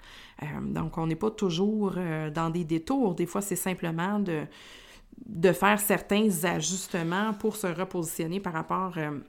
Euh, 0.44 0.46
donc, 0.62 0.98
on 0.98 1.08
n'est 1.08 1.16
pas 1.16 1.32
toujours 1.32 1.94
euh, 1.96 2.30
dans 2.30 2.50
des 2.50 2.66
détours. 2.66 3.16
Des 3.16 3.26
fois, 3.26 3.42
c'est 3.42 3.56
simplement 3.56 4.20
de, 4.20 5.54
faire 5.54 5.80
certains 5.80 6.30
ajustements 6.44 7.34
pour 7.34 7.56
se 7.56 7.68
repositionner 7.68 8.40
par 8.40 8.54
rapport 8.54 8.94
euh, 8.98 9.20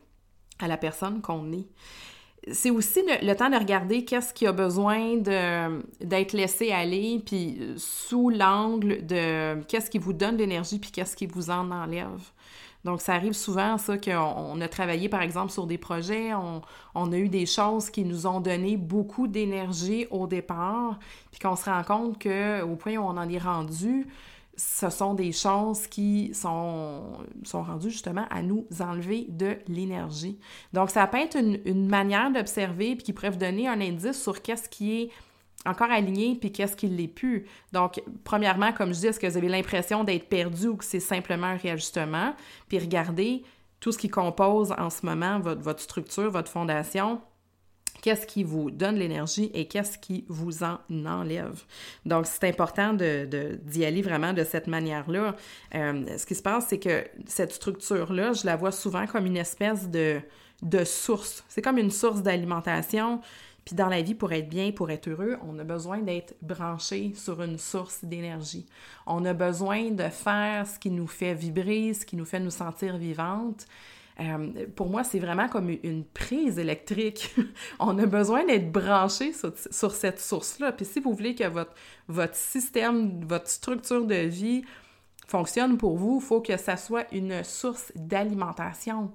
à 0.59 0.67
la 0.67 0.77
personne 0.77 1.21
qu'on 1.21 1.53
est 1.53 1.69
c'est 2.51 2.71
aussi 2.71 3.03
le, 3.23 3.35
temps 3.35 3.51
de 3.51 3.57
regarder 3.57 4.05
qu'est-ce 4.05 4.35
qui 4.35 4.47
a 4.47 4.53
besoin 4.53 5.17
d'être 5.17 6.33
laissé 6.33 6.73
aller, 6.73 7.23
puis 7.25 7.59
euh, 7.61 7.75
sous 7.77 8.31
l'angle 8.31 9.07
de 9.07 9.63
qu'est-ce 9.65 9.89
qui 9.89 9.99
vous 9.99 10.13
donne 10.13 10.37
l'énergie, 10.37 10.79
puis 10.79 10.91
qu'est-ce 10.91 11.15
qui 11.15 11.27
vous 11.27 11.51
en 11.51 11.71
enlève. 11.71 12.21
Donc, 12.85 13.01
ça 13.01 13.15
arrive 13.15 13.33
souvent, 13.33 13.79
ça, 13.79 13.97
qu'on 13.97 14.61
a 14.61 14.69
travaillé, 14.69 15.09
par 15.09 15.23
exemple, 15.23 15.53
sur 15.53 15.69
des 15.69 15.79
projets, 15.79 16.35
on, 16.35 16.63
on, 16.97 17.13
a 17.13 17.17
eu 17.17 17.29
des 17.29 17.47
choses 17.47 17.91
qui 17.91 18.05
nous 18.05 18.27
ont 18.27 18.41
donné 18.41 18.77
beaucoup 18.77 19.29
d'énergie 19.29 20.09
au 20.11 20.27
départ, 20.27 20.99
puis 21.31 21.39
qu'on 21.39 21.55
se 21.55 21.67
rend 21.67 21.85
compte 21.85 22.21
qu'au 22.21 22.75
point 22.75 22.97
où 22.97 23.03
on 23.03 23.17
en 23.17 23.29
est 23.29 23.39
rendu, 23.39 24.09
ce 24.65 24.91
sont 24.91 25.15
des 25.15 25.33
choses 25.33 25.87
qui 25.89 26.33
sont, 26.35 27.19
sont 27.43 27.63
rendues 27.63 27.91
justement 27.91 28.27
à 28.31 28.43
nous 28.43 28.67
enlever 28.81 29.27
de 29.29 29.57
l'énergie. 29.67 30.39
Donc, 30.73 30.91
ça 30.91 31.07
peut 31.09 31.19
être 31.19 31.37
une, 31.37 31.89
manière 31.89 32.31
d'observer 32.31 32.95
puis 32.95 33.05
qui 33.05 33.13
pourrait 33.13 33.31
vous 33.31 33.39
donner 33.39 33.67
un 33.67 33.81
indice 33.81 34.23
sur 34.23 34.41
qu'est-ce 34.41 34.69
qui 34.69 35.03
est 35.03 35.11
encore 35.67 35.91
aligné 35.91 36.37
puis 36.37 36.53
qu'est-ce 36.53 36.77
qui 36.77 36.87
l'est 36.87 37.09
plus. 37.09 37.47
Donc, 37.73 38.03
premièrement, 38.23 38.73
comme 38.73 38.95
je 38.95 39.01
dis, 39.01 39.07
est-ce 39.09 39.19
que 39.19 39.27
vous 39.27 39.37
avez 39.37 39.49
l'impression 39.49 40.05
d'être 40.05 40.29
perdu 40.29 40.69
ou 40.69 40.77
que 40.77 40.85
c'est 40.85 41.01
simplement 41.01 41.49
un 41.49 41.57
réajustement? 41.57 42.35
Puis 42.69 42.79
regardez 42.79 43.43
tout 43.81 43.91
ce 43.91 43.99
qui 43.99 44.09
compose 44.09 44.73
en 44.79 44.91
ce 44.91 45.05
moment 45.05 45.41
votre, 45.41 45.61
votre 45.61 45.81
structure, 45.81 46.31
votre 46.31 46.51
fondation 46.51 47.21
qu'est-ce 48.03 48.27
qui 48.27 48.45
vous 48.45 48.71
donne 48.71 48.97
l'énergie 48.97 49.51
et 49.55 49.67
qu'est-ce 49.67 49.97
qui 49.97 50.27
vous 50.29 50.63
en 50.63 50.79
enlève. 51.07 51.63
Donc, 52.05 52.27
c'est 52.27 52.45
important 52.45 52.93
d'y 52.93 53.27
de, 53.27 53.85
aller 53.85 54.03
vraiment 54.03 54.35
de 54.35 54.45
cette 54.45 54.67
manière-là. 54.67 55.37
Euh, 55.75 56.19
ce 56.19 56.27
qui 56.27 56.35
se 56.35 56.43
passe, 56.43 56.67
c'est 56.69 56.81
que 56.81 57.07
cette 57.27 57.53
structure-là, 57.53 58.35
je 58.35 58.45
la 58.45 58.57
vois 58.57 58.73
souvent 58.73 59.07
comme 59.07 59.25
une 59.25 59.37
espèce 59.39 59.89
de, 59.89 60.21
de 60.63 60.85
source. 60.85 61.45
C'est 61.49 61.63
comme 61.63 61.79
une 61.79 61.93
source 61.93 62.23
d'alimentation. 62.23 63.21
Puis 63.65 63.77
dans 63.77 63.89
la 63.89 64.03
vie, 64.03 64.15
pour 64.15 64.33
être 64.33 64.49
bien, 64.49 64.73
pour 64.73 64.91
être 64.91 65.09
heureux, 65.09 65.37
on 65.47 65.57
a 65.61 65.65
besoin 65.65 65.99
d'être 65.99 66.35
branché 66.43 67.13
sur 67.15 67.41
une 67.43 67.59
source 67.59 68.05
d'énergie. 68.05 68.67
On 69.07 69.25
a 69.25 69.33
besoin 69.33 69.93
de 69.93 70.09
faire 70.09 70.67
ce 70.67 70.81
qui 70.81 70.91
nous 70.91 71.07
fait 71.07 71.35
vibrer, 71.35 71.95
ce 71.95 72.05
qui 72.05 72.17
nous 72.17 72.25
fait 72.25 72.41
nous 72.41 72.51
sentir 72.51 72.97
vivantes. 72.97 73.67
Euh, 74.21 74.67
pour 74.77 74.89
moi, 74.89 75.05
c'est 75.05 75.19
vraiment 75.19 75.49
comme 75.49 75.71
une 75.83 76.05
prise 76.05 76.59
électrique. 76.59 77.35
on 77.81 77.99
a 77.99 78.07
besoin 78.07 78.45
d'être 78.45 78.71
branché 78.71 79.33
sur, 79.33 79.93
cette 79.93 80.21
source-là. 80.21 80.73
Puis 80.73 80.85
si 80.85 81.01
vous 81.01 81.15
voulez 81.15 81.35
que 81.35 81.47
votre, 81.49 81.73
votre 82.09 82.35
système, 82.35 83.25
votre 83.25 83.49
structure 83.49 84.05
de 84.05 84.15
vie 84.15 84.65
fonctionne 85.27 85.79
pour 85.79 85.97
vous, 85.97 86.21
il 86.23 86.27
faut 86.27 86.41
que 86.41 86.57
ça 86.57 86.77
soit 86.77 87.07
une 87.13 87.43
source 87.43 87.93
d'alimentation 87.97 89.11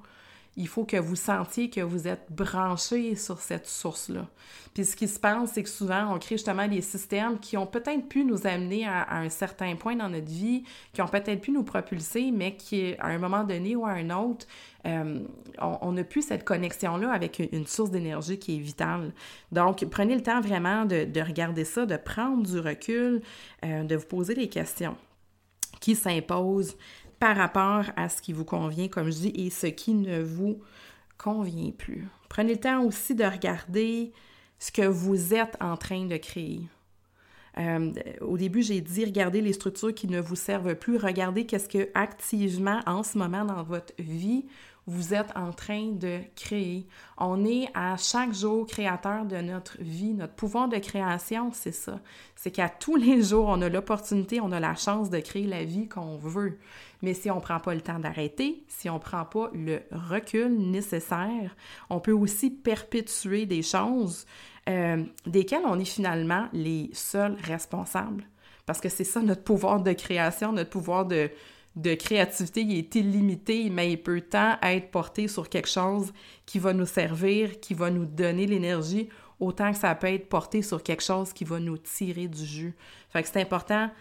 il 0.58 0.68
faut 0.68 0.86
que 0.86 0.98
vous 0.98 1.16
sentiez 1.16 1.70
que 1.70 1.82
vous 1.82 2.08
êtes 2.08 2.32
branché 2.32 3.16
sur 3.16 3.40
cette 3.40 3.68
source-là. 3.68 4.28
Puis 4.74 4.86
ce 4.86 4.96
qui 4.96 5.08
se 5.08 5.20
passe, 5.20 5.52
c'est 5.54 5.62
que 5.62 5.70
souvent, 5.70 6.14
on 6.14 6.20
crée 6.20 6.36
justement 6.36 6.68
des 6.68 6.82
systèmes 6.82 7.40
qui 7.40 7.58
ont 7.58 7.68
peut-être 7.68 8.10
pu 8.10 8.26
nous 8.26 8.46
amener 8.48 8.88
à, 8.88 9.18
un 9.18 9.30
certain 9.30 9.76
point 9.76 9.96
dans 9.96 10.10
notre 10.10 10.28
vie, 10.28 10.64
qui 10.94 11.02
ont 11.04 11.08
peut-être 11.08 11.42
pu 11.42 11.52
nous 11.52 11.64
propulser, 11.64 12.32
mais 12.32 12.56
qui, 12.56 12.96
à 12.98 13.08
un 13.08 13.20
moment 13.20 13.44
donné 13.44 13.76
ou 13.76 13.86
à 13.86 13.92
un 13.92 14.10
autre, 14.10 14.48
euh, 14.86 15.20
on 15.60 15.92
n'a 15.92 16.04
plus 16.04 16.24
cette 16.24 16.44
connexion-là 16.44 17.12
avec 17.12 17.40
une, 17.52 17.68
source 17.68 17.92
d'énergie 17.92 18.40
qui 18.40 18.56
est 18.56 18.60
vitale. 18.60 19.14
Donc, 19.52 19.86
prenez 19.92 20.16
le 20.16 20.24
temps 20.24 20.42
vraiment 20.42 20.86
de, 20.86 21.22
regarder 21.22 21.66
ça, 21.66 21.86
de 21.86 21.98
prendre 21.98 22.44
du 22.44 22.60
recul, 22.60 23.22
euh, 23.64 23.84
de 23.84 23.96
vous 23.96 24.06
poser 24.06 24.34
des 24.34 24.48
questions 24.48 24.96
qui 25.80 25.96
s'imposent 25.96 26.76
par 27.20 27.36
rapport 27.36 27.86
à 27.96 28.10
ce 28.10 28.22
qui 28.22 28.34
vous 28.34 28.46
convient, 28.46 28.88
comme 28.88 29.12
je 29.12 29.18
dis, 29.18 29.34
et 29.36 29.50
ce 29.50 29.68
qui 29.68 29.94
ne 29.94 30.22
vous 30.22 30.60
convient 31.18 31.72
plus. 31.72 32.08
Prenez 32.30 32.54
le 32.54 32.60
temps 32.60 32.84
aussi 32.84 33.16
de 33.16 33.24
regarder 33.24 34.12
ce 34.60 34.72
que 34.72 34.84
vous 34.84 35.34
êtes 35.34 35.58
en 35.62 35.78
train 35.78 36.06
de 36.06 36.18
créer. 36.18 36.62
Euh, 37.58 37.92
au 38.22 38.38
début, 38.38 38.62
j'ai 38.62 38.82
dit 38.82 39.06
regardez 39.06 39.42
les 39.42 39.54
structures 39.54 39.94
qui 39.94 40.08
ne 40.08 40.20
vous 40.20 40.36
servent 40.36 40.76
plus, 40.76 40.98
regardez 40.98 41.46
qu'est-ce 41.46 41.70
que 41.70 41.90
activement 41.96 42.82
en 42.86 43.02
ce 43.02 43.18
moment 43.18 43.46
dans 43.46 43.64
votre 43.64 43.94
vie 43.98 44.46
vous 44.88 45.14
êtes 45.14 45.36
en 45.36 45.52
train 45.52 45.92
de 45.92 46.20
créer. 46.36 46.88
On 47.18 47.46
est 47.46 47.68
à 47.74 47.98
chaque 47.98 48.34
jour 48.34 48.66
créateur 48.66 49.26
de 49.26 49.36
notre 49.36 49.78
vie. 49.82 50.14
Notre 50.14 50.34
pouvoir 50.34 50.70
de 50.70 50.78
création, 50.78 51.52
c'est 51.54 51.74
ça. 51.74 52.00
C'est 52.36 52.52
qu'à 52.52 52.70
tous 52.70 52.96
les 52.96 53.22
jours, 53.22 53.48
on 53.50 53.62
a 53.62 53.68
l'opportunité, 53.68 54.40
on 54.40 54.54
a 54.54 54.62
la 54.62 54.76
chance 54.76 55.10
de 55.10 55.20
créer 55.20 55.46
la 55.46 55.66
vie 55.66 55.90
qu'on 55.90 56.16
veut. 56.18 56.58
Mais 57.02 57.14
si 57.14 57.30
on 57.30 57.36
ne 57.36 57.42
prend 57.42 57.60
pas 57.60 57.76
le 57.76 57.82
temps 57.82 58.00
d'arrêter, 58.00 58.64
si 58.70 58.90
on 58.90 58.96
ne 58.96 59.00
prend 59.00 59.26
pas 59.26 59.52
le 59.54 59.82
recul 59.92 60.58
nécessaire, 60.58 61.56
on 61.90 62.00
peut 62.00 62.14
aussi 62.14 62.50
perpétuer 62.50 63.46
des 63.46 63.64
choses 63.64 64.26
euh, 64.70 65.04
desquelles 65.26 65.66
on 65.66 65.80
est 65.80 65.86
finalement 65.86 66.48
les 66.54 66.90
seuls 66.94 67.36
responsables. 67.44 68.24
Parce 68.66 68.80
que 68.80 68.90
c'est 68.90 69.04
ça 69.04 69.22
notre 69.22 69.44
pouvoir 69.44 69.82
de 69.82 69.92
création, 69.92 70.54
notre 70.54 70.70
pouvoir 70.70 71.06
de, 71.06 71.30
de 71.78 71.94
créativité, 71.94 72.62
il 72.62 72.78
est 72.80 72.96
illimité, 72.96 73.70
mais 73.70 73.92
il 73.92 74.02
peut 74.02 74.22
tant 74.22 74.58
être 74.64 74.90
porté 74.90 75.28
sur 75.28 75.48
quelque 75.48 75.70
chose 75.70 76.12
qui 76.48 76.58
va 76.58 76.74
nous 76.74 76.88
servir, 76.88 77.60
qui 77.60 77.76
va 77.76 77.92
nous 77.92 78.06
donner 78.06 78.48
l'énergie, 78.48 79.10
autant 79.40 79.72
que 79.72 79.78
ça 79.78 79.94
peut 79.94 80.08
être 80.08 80.28
porté 80.28 80.64
sur 80.64 80.82
quelque 80.82 81.04
chose 81.04 81.34
qui 81.34 81.44
va 81.44 81.60
nous 81.60 81.78
tirer 81.78 82.28
du 82.28 82.44
jus. 82.44 82.76
Fait 83.10 83.22
que 83.22 83.30
c'est 83.30 83.40
important. 83.40 83.92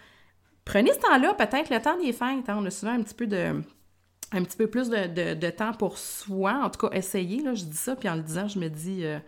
Prenez 0.65 0.91
ce 0.91 0.99
temps-là, 0.99 1.35
peut-être 1.35 1.69
le 1.69 1.79
temps 1.79 1.97
des 1.97 2.13
fêtes. 2.13 2.49
Hein. 2.49 2.57
on 2.59 2.65
a 2.65 2.71
souvent 2.71 2.93
un 2.93 3.03
petit 3.03 3.13
peu 3.13 3.27
de 3.27 3.61
un 4.33 4.43
petit 4.43 4.57
peu 4.57 4.67
plus 4.67 4.89
de, 4.89 5.49
temps 5.51 5.71
pour 5.71 5.97
soi. 5.97 6.59
En 6.61 6.69
tout 6.69 6.85
cas, 6.85 6.93
essayez, 6.97 7.41
là, 7.41 7.53
je 7.53 7.63
dis 7.63 7.77
ça, 7.77 7.95
puis 7.95 8.09
en 8.09 8.15
le 8.15 8.23
disant, 8.23 8.47
je 8.47 8.59
me 8.59 8.67
dis... 8.69 9.05
Euh, 9.05 9.19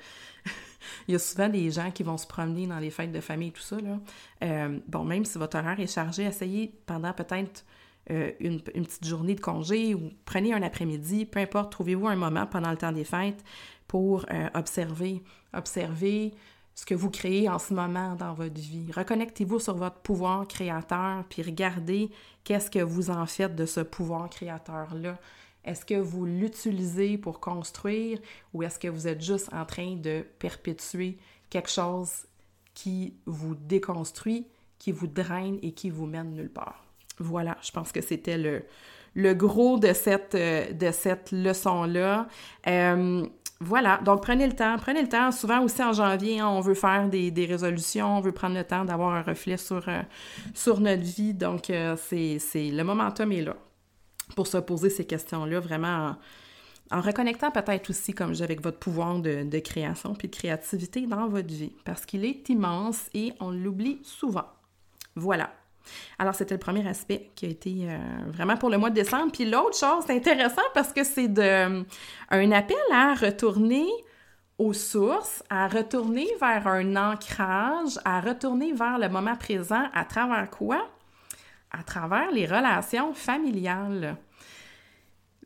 il 1.08 1.13
y 1.13 1.15
a 1.15 1.20
souvent 1.20 1.48
des 1.48 1.72
gens 1.72 1.91
qui 1.91 2.03
vont 2.03 2.18
se 2.18 2.27
promener 2.27 2.68
dans 2.68 2.79
les 2.79 2.89
fêtes 2.89 3.13
de 3.13 3.22
famille 3.22 3.50
et 3.50 3.53
tout 3.53 3.62
ça. 3.62 3.77
Là. 3.79 4.00
Euh, 4.44 4.79
bon, 4.88 5.06
même 5.06 5.24
si 5.24 5.38
votre 5.38 5.58
horaire 5.58 5.79
est 5.79 5.94
chargé, 5.94 6.24
essayez 6.24 6.74
pendant 6.86 7.13
peut-être 7.13 7.63
euh, 8.12 8.32
une, 8.39 8.62
petite 8.62 9.06
journée 9.06 9.36
de 9.36 9.39
congé 9.39 9.94
ou 9.94 10.12
prenez 10.25 10.53
un 10.53 10.63
après-midi, 10.63 11.25
peu 11.25 11.39
importe, 11.39 11.72
trouvez-vous 11.72 12.08
un 12.08 12.15
moment 12.15 12.48
pendant 12.48 12.72
le 12.72 12.77
temps 12.77 12.91
des 12.91 13.03
fêtes 13.03 13.44
pour 13.88 14.25
euh, 14.32 14.50
observer, 14.56 15.22
observer 15.53 16.34
ce 16.74 16.86
que 16.86 16.96
vous 16.96 17.12
créez 17.12 17.50
en 17.50 17.60
ce 17.60 17.74
moment 17.74 18.15
dans 18.15 18.34
votre 18.34 18.60
vie. 18.60 18.91
Reconnectez-vous 18.91 19.60
sur 19.60 19.75
votre 19.75 19.98
pouvoir 19.98 20.48
créateur, 20.48 21.24
puis 21.29 21.44
regardez 21.44 22.10
qu'est-ce 22.44 22.72
que 22.72 22.79
vous 22.79 23.10
en 23.10 23.25
faites 23.25 23.56
de 23.56 23.65
ce 23.65 23.82
pouvoir 23.82 24.29
créateur-là. 24.29 25.20
Est-ce 25.65 25.86
que 25.86 25.96
vous 25.96 26.25
l'utilisez 26.25 27.18
pour 27.18 27.39
construire 27.39 28.20
ou 28.53 28.63
est-ce 28.63 28.79
que 28.79 28.88
vous 28.88 29.08
êtes 29.08 29.22
juste 29.22 29.53
en 29.53 29.65
train 29.65 29.98
de 29.98 30.25
perpétuer 30.39 31.18
quelque 31.50 31.70
chose 31.70 32.25
qui 32.74 33.13
vous 33.25 33.56
déconstruit, 33.56 34.48
qui 34.79 34.91
vous 34.91 35.08
draine 35.08 35.60
et 35.62 35.74
qui 35.74 35.89
vous 35.89 36.06
mène 36.06 36.34
nulle 36.34 36.50
part? 36.50 36.88
Voilà, 37.20 37.58
je 37.62 37.72
pense 37.72 37.92
que 37.92 38.02
c'était 38.02 38.38
le, 38.38 39.34
gros 39.34 39.78
de 39.78 39.94
cette, 39.94 40.36
euh, 40.36 40.66
leçon-là. 41.32 42.28
Euh, 42.68 43.26
voilà, 43.62 43.98
donc 44.06 44.22
prenez 44.22 44.48
le 44.48 44.56
temps, 44.56 44.78
prenez 44.78 45.02
le 45.02 45.10
temps. 45.10 45.32
Souvent 45.34 45.62
aussi 45.62 45.84
en 45.84 45.92
janvier, 45.92 46.40
hein, 46.40 46.48
on 46.48 46.62
veut 46.62 46.76
faire 46.76 47.10
des, 47.10 47.46
résolutions, 47.46 48.18
on 48.18 48.22
veut 48.22 48.32
prendre 48.32 48.56
le 48.56 48.64
temps 48.64 48.86
d'avoir 48.86 49.14
un 49.14 49.22
reflet 49.22 49.58
sur, 49.58 49.84
euh, 49.90 50.02
notre 50.80 51.04
vie. 51.04 51.34
Donc, 51.34 51.66
c'est, 51.98 52.40
le 52.56 52.84
momentum 52.84 53.32
est 53.34 53.42
là 53.42 53.56
pour 54.36 54.48
se 54.48 54.58
poser 54.58 54.90
ces 54.90 55.06
questions-là, 55.06 55.60
vraiment 55.60 56.16
en, 56.92 57.02
reconnectant 57.02 57.52
peut-être 57.52 57.90
aussi, 57.90 58.14
comme 58.14 58.34
j'ai 58.34 58.44
avec 58.44 58.64
votre 58.64 58.78
pouvoir 58.78 59.20
de, 59.20 59.44
de 59.44 59.60
création 59.60 60.14
puis 60.14 60.30
de 60.30 60.36
créativité 60.36 61.06
dans 61.06 61.28
votre 61.28 61.48
vie, 61.48 61.74
parce 61.84 62.06
qu'il 62.06 62.24
est 62.24 62.48
immense 62.48 63.10
et 63.14 63.34
on 63.42 63.52
l'oublie 63.52 64.00
souvent. 64.04 64.46
Voilà. 65.16 65.52
Alors, 66.17 66.36
c'était 66.36 66.55
le 66.55 66.59
premier 66.59 66.88
aspect 66.88 67.31
qui 67.36 67.45
a 67.45 67.50
été 67.50 67.75
euh, 67.83 67.98
vraiment 68.27 68.57
pour 68.57 68.69
le 68.69 68.77
mois 68.77 68.89
de 68.89 68.95
décembre. 68.95 69.31
Puis 69.31 69.45
l'autre 69.45 69.77
chose, 69.77 70.03
c'est 70.05 70.15
intéressant 70.15 70.62
parce 70.74 70.93
que 70.93 71.03
c'est 71.03 71.27
de, 71.27 71.83
un 72.29 72.51
appel 72.51 72.77
à 72.91 73.13
retourner 73.13 73.88
aux 74.57 74.74
sources, 74.74 75.41
à 75.50 75.67
retourner 75.67 76.27
vers 76.39 76.67
un 76.67 76.95
ancrage, 76.95 77.98
à 78.03 78.19
retourner 78.19 78.74
vers 78.74 79.00
le 79.00 79.07
moment 79.09 79.36
présent 79.36 79.86
à 79.93 80.03
travers 80.03 80.50
quoi? 80.50 80.86
À 81.71 81.83
travers 81.83 82.31
les 82.31 82.45
relations 82.45 83.13
familiales. 83.13 84.17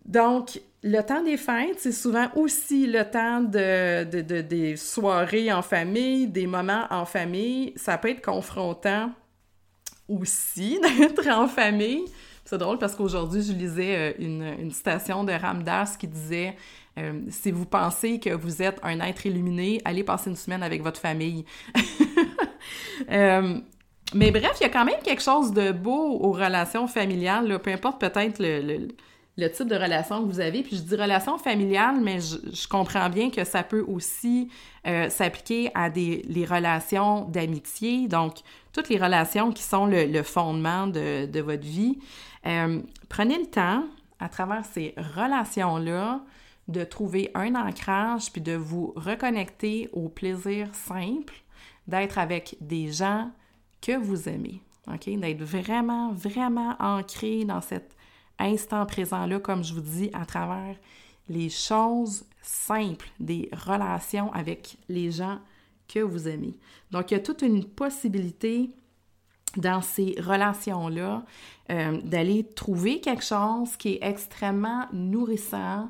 Donc, 0.05 0.59
le 0.83 1.01
temps 1.01 1.23
des 1.23 1.37
fêtes, 1.37 1.79
c'est 1.79 1.93
souvent 1.93 2.27
aussi 2.35 2.87
le 2.87 3.09
temps 3.09 3.39
de, 3.39 4.03
des 4.41 4.75
soirées 4.75 5.53
en 5.53 5.61
famille, 5.61 6.27
des 6.27 6.47
moments 6.47 6.85
en 6.89 7.05
famille. 7.05 7.73
Ça 7.77 7.97
peut 7.97 8.09
être 8.09 8.23
confrontant 8.23 9.11
aussi 10.07 10.79
d'être 10.99 11.27
en 11.29 11.47
famille. 11.47 12.05
C'est 12.45 12.57
drôle 12.57 12.77
parce 12.77 12.95
qu'aujourd'hui, 12.95 13.41
je 13.41 13.53
lisais 13.53 13.95
euh, 14.19 14.55
une, 14.59 14.71
citation 14.71 15.23
de 15.23 15.31
Ramdas 15.31 15.95
qui 15.97 16.07
disait 16.07 16.55
euh, 16.97 17.21
Si 17.29 17.51
vous 17.51 17.65
pensez 17.65 18.19
que 18.19 18.31
vous 18.31 18.61
êtes 18.61 18.79
un 18.83 18.99
être 18.99 19.25
illuminé, 19.25 19.81
allez 19.85 20.03
passer 20.03 20.29
une 20.29 20.35
semaine 20.35 20.63
avec 20.63 20.83
votre 20.83 20.99
famille. 20.99 21.45
Euh, 23.11 23.59
mais 24.13 24.31
bref, 24.31 24.53
il 24.61 24.63
y 24.63 24.65
a 24.65 24.69
quand 24.69 24.85
même 24.85 25.01
quelque 25.03 25.21
chose 25.21 25.51
de 25.51 25.73
beau 25.73 26.17
aux 26.21 26.31
relations 26.31 26.87
familiales, 26.87 27.59
peu 27.61 27.71
importe 27.71 27.99
peut-être 27.99 28.39
le 28.39 28.87
type 29.37 29.67
de 29.67 29.75
relation 29.75 30.21
que 30.21 30.31
vous 30.31 30.39
avez. 30.39 30.61
Puis 30.63 30.77
je 30.77 30.81
dis 30.81 30.95
relation 30.95 31.37
familiale, 31.37 31.99
mais 32.01 32.19
je, 32.19 32.67
comprends 32.67 33.09
bien 33.09 33.29
que 33.29 33.43
ça 33.43 33.63
peut 33.63 33.83
aussi 33.87 34.49
euh, 34.85 35.09
s'appliquer 35.09 35.71
à 35.73 35.89
des 35.89 36.45
relations 36.49 37.25
d'amitié, 37.25 38.07
donc 38.07 38.37
toutes 38.73 38.89
les 38.89 38.97
relations 38.97 39.51
qui 39.51 39.63
sont 39.63 39.85
le, 39.85 40.23
fondement 40.23 40.87
de, 40.87 41.25
de, 41.25 41.39
votre 41.39 41.65
vie. 41.65 41.99
Euh, 42.45 42.81
prenez 43.09 43.37
le 43.37 43.45
temps, 43.45 43.85
à 44.19 44.29
travers 44.29 44.65
ces 44.65 44.93
relations-là, 45.15 46.21
de 46.67 46.83
trouver 46.83 47.29
un 47.35 47.55
ancrage, 47.55 48.31
puis 48.31 48.41
de 48.41 48.53
vous 48.53 48.93
reconnecter 48.95 49.89
au 49.93 50.09
plaisir 50.09 50.73
simple 50.73 51.33
d'être 51.87 52.17
avec 52.17 52.55
des 52.61 52.91
gens 52.91 53.31
que 53.81 53.97
vous 53.97 54.29
aimez. 54.29 54.61
OK? 54.87 55.09
D'être 55.19 55.43
vraiment, 55.43 56.13
vraiment 56.13 56.75
ancré 56.79 57.45
dans 57.45 57.61
cette 57.61 57.95
instant 58.39 58.85
présent-là, 58.85 59.39
comme 59.39 59.63
je 59.63 59.73
vous 59.73 59.81
dis, 59.81 60.09
à 60.13 60.25
travers 60.25 60.75
les 61.29 61.49
choses 61.49 62.25
simples 62.41 63.09
des 63.19 63.49
relations 63.53 64.31
avec 64.33 64.77
les 64.89 65.11
gens 65.11 65.39
que 65.87 65.99
vous 65.99 66.27
aimez. 66.27 66.55
Donc, 66.91 67.11
il 67.11 67.15
y 67.15 67.17
a 67.17 67.21
toute 67.21 67.41
une 67.41 67.63
possibilité 67.65 68.71
dans 69.57 69.81
ces 69.81 70.15
relations-là 70.19 71.23
euh, 71.71 72.01
d'aller 72.01 72.43
trouver 72.43 72.99
quelque 72.99 73.23
chose 73.23 73.75
qui 73.77 73.93
est 73.93 73.99
extrêmement 74.01 74.87
nourrissant, 74.91 75.89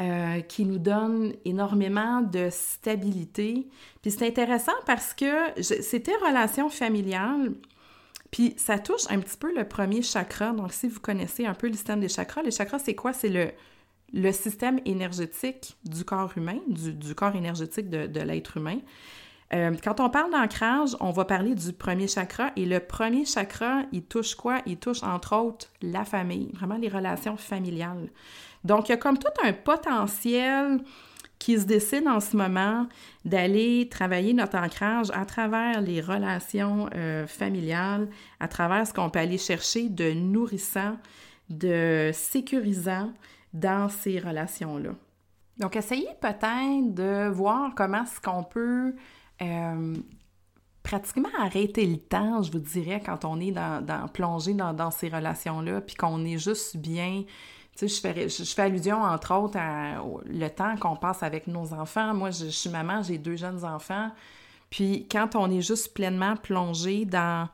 euh, 0.00 0.40
qui 0.40 0.64
nous 0.64 0.78
donne 0.78 1.34
énormément 1.44 2.22
de 2.22 2.48
stabilité. 2.50 3.68
Puis 4.02 4.10
c'est 4.10 4.26
intéressant 4.26 4.72
parce 4.86 5.14
que 5.14 5.62
c'était 5.62 6.16
relation 6.26 6.68
familiale, 6.68 7.52
puis 8.36 8.52
ça 8.58 8.78
touche 8.78 9.04
un 9.08 9.18
petit 9.20 9.38
peu 9.38 9.50
le 9.56 9.66
premier 9.66 10.02
chakra. 10.02 10.52
Donc, 10.52 10.70
si 10.70 10.88
vous 10.88 11.00
connaissez 11.00 11.46
un 11.46 11.54
peu 11.54 11.68
le 11.68 11.72
système 11.72 12.00
des 12.00 12.10
chakras, 12.10 12.42
les 12.42 12.50
chakras, 12.50 12.78
c'est 12.80 12.94
quoi? 12.94 13.14
C'est 13.14 13.30
le, 13.30 14.32
système 14.32 14.78
énergétique 14.84 15.74
du 15.86 16.04
corps 16.04 16.30
humain, 16.36 16.58
du, 16.68 17.14
corps 17.14 17.34
énergétique 17.34 17.88
de, 17.88 18.20
l'être 18.20 18.58
humain. 18.58 18.80
Euh, 19.54 19.74
quand 19.82 20.00
on 20.00 20.10
parle 20.10 20.32
d'ancrage, 20.32 20.90
on 21.00 21.12
va 21.12 21.24
parler 21.24 21.54
du 21.54 21.72
premier 21.72 22.08
chakra. 22.08 22.50
Et 22.56 22.66
le 22.66 22.78
premier 22.78 23.24
chakra, 23.24 23.84
il 23.90 24.02
touche 24.02 24.34
quoi? 24.34 24.60
Il 24.66 24.76
touche 24.76 25.02
entre 25.02 25.34
autres 25.34 25.68
la 25.80 26.04
famille, 26.04 26.50
vraiment 26.52 26.76
les 26.76 26.90
relations 26.90 27.38
familiales. 27.38 28.10
Donc, 28.64 28.90
il 28.90 28.92
y 28.92 28.94
a 28.96 28.98
comme 28.98 29.16
tout 29.16 29.32
un 29.44 29.54
potentiel 29.54 30.80
qui 31.38 31.58
se 31.58 31.64
décide 31.64 32.08
en 32.08 32.20
ce 32.20 32.36
moment 32.36 32.86
d'aller 33.24 33.88
travailler 33.90 34.32
notre 34.32 34.56
ancrage 34.56 35.10
à 35.12 35.24
travers 35.24 35.80
les 35.80 36.00
relations 36.00 36.88
euh, 36.94 37.26
familiales, 37.26 38.08
à 38.40 38.48
travers 38.48 38.86
ce 38.86 38.92
qu'on 38.92 39.10
peut 39.10 39.18
aller 39.18 39.38
chercher 39.38 39.88
de 39.88 40.12
nourrissant, 40.12 40.96
de 41.50 42.10
sécurisant 42.12 43.12
dans 43.52 43.88
ces 43.88 44.18
relations-là. 44.18 44.90
Donc, 45.58 45.76
essayez 45.76 46.08
peut-être 46.20 46.94
de 46.94 47.28
voir 47.28 47.74
comment 47.74 48.02
est-ce 48.02 48.20
qu'on 48.20 48.42
peut 48.42 48.94
euh, 49.40 49.94
pratiquement 50.82 51.30
arrêter 51.38 51.86
le 51.86 51.96
temps, 51.96 52.42
je 52.42 52.52
vous 52.52 52.58
dirais, 52.58 53.02
quand 53.04 53.24
on 53.24 53.40
est 53.40 53.52
dans, 53.52 54.08
plongé 54.12 54.54
dans, 54.54 54.72
dans 54.72 54.90
ces 54.90 55.08
relations-là, 55.08 55.80
puis 55.80 55.96
qu'on 55.96 56.24
est 56.24 56.38
juste 56.38 56.76
bien 56.76 57.24
je 57.80 58.54
fais, 58.54 58.62
allusion, 58.62 59.02
entre 59.02 59.34
autres, 59.34 59.58
à 59.58 60.02
le 60.26 60.48
temps 60.48 60.76
qu'on 60.76 60.96
passe 60.96 61.22
avec 61.22 61.46
nos 61.46 61.72
enfants. 61.72 62.14
Moi, 62.14 62.30
je, 62.30 62.46
suis 62.46 62.70
maman, 62.70 63.02
j'ai 63.02 63.18
deux 63.18 63.36
jeunes 63.36 63.64
enfants. 63.64 64.10
Puis 64.70 65.06
quand 65.10 65.36
on 65.36 65.50
est 65.50 65.62
juste 65.62 65.94
pleinement 65.94 66.36
plongé 66.36 67.04
dans, 67.04 67.48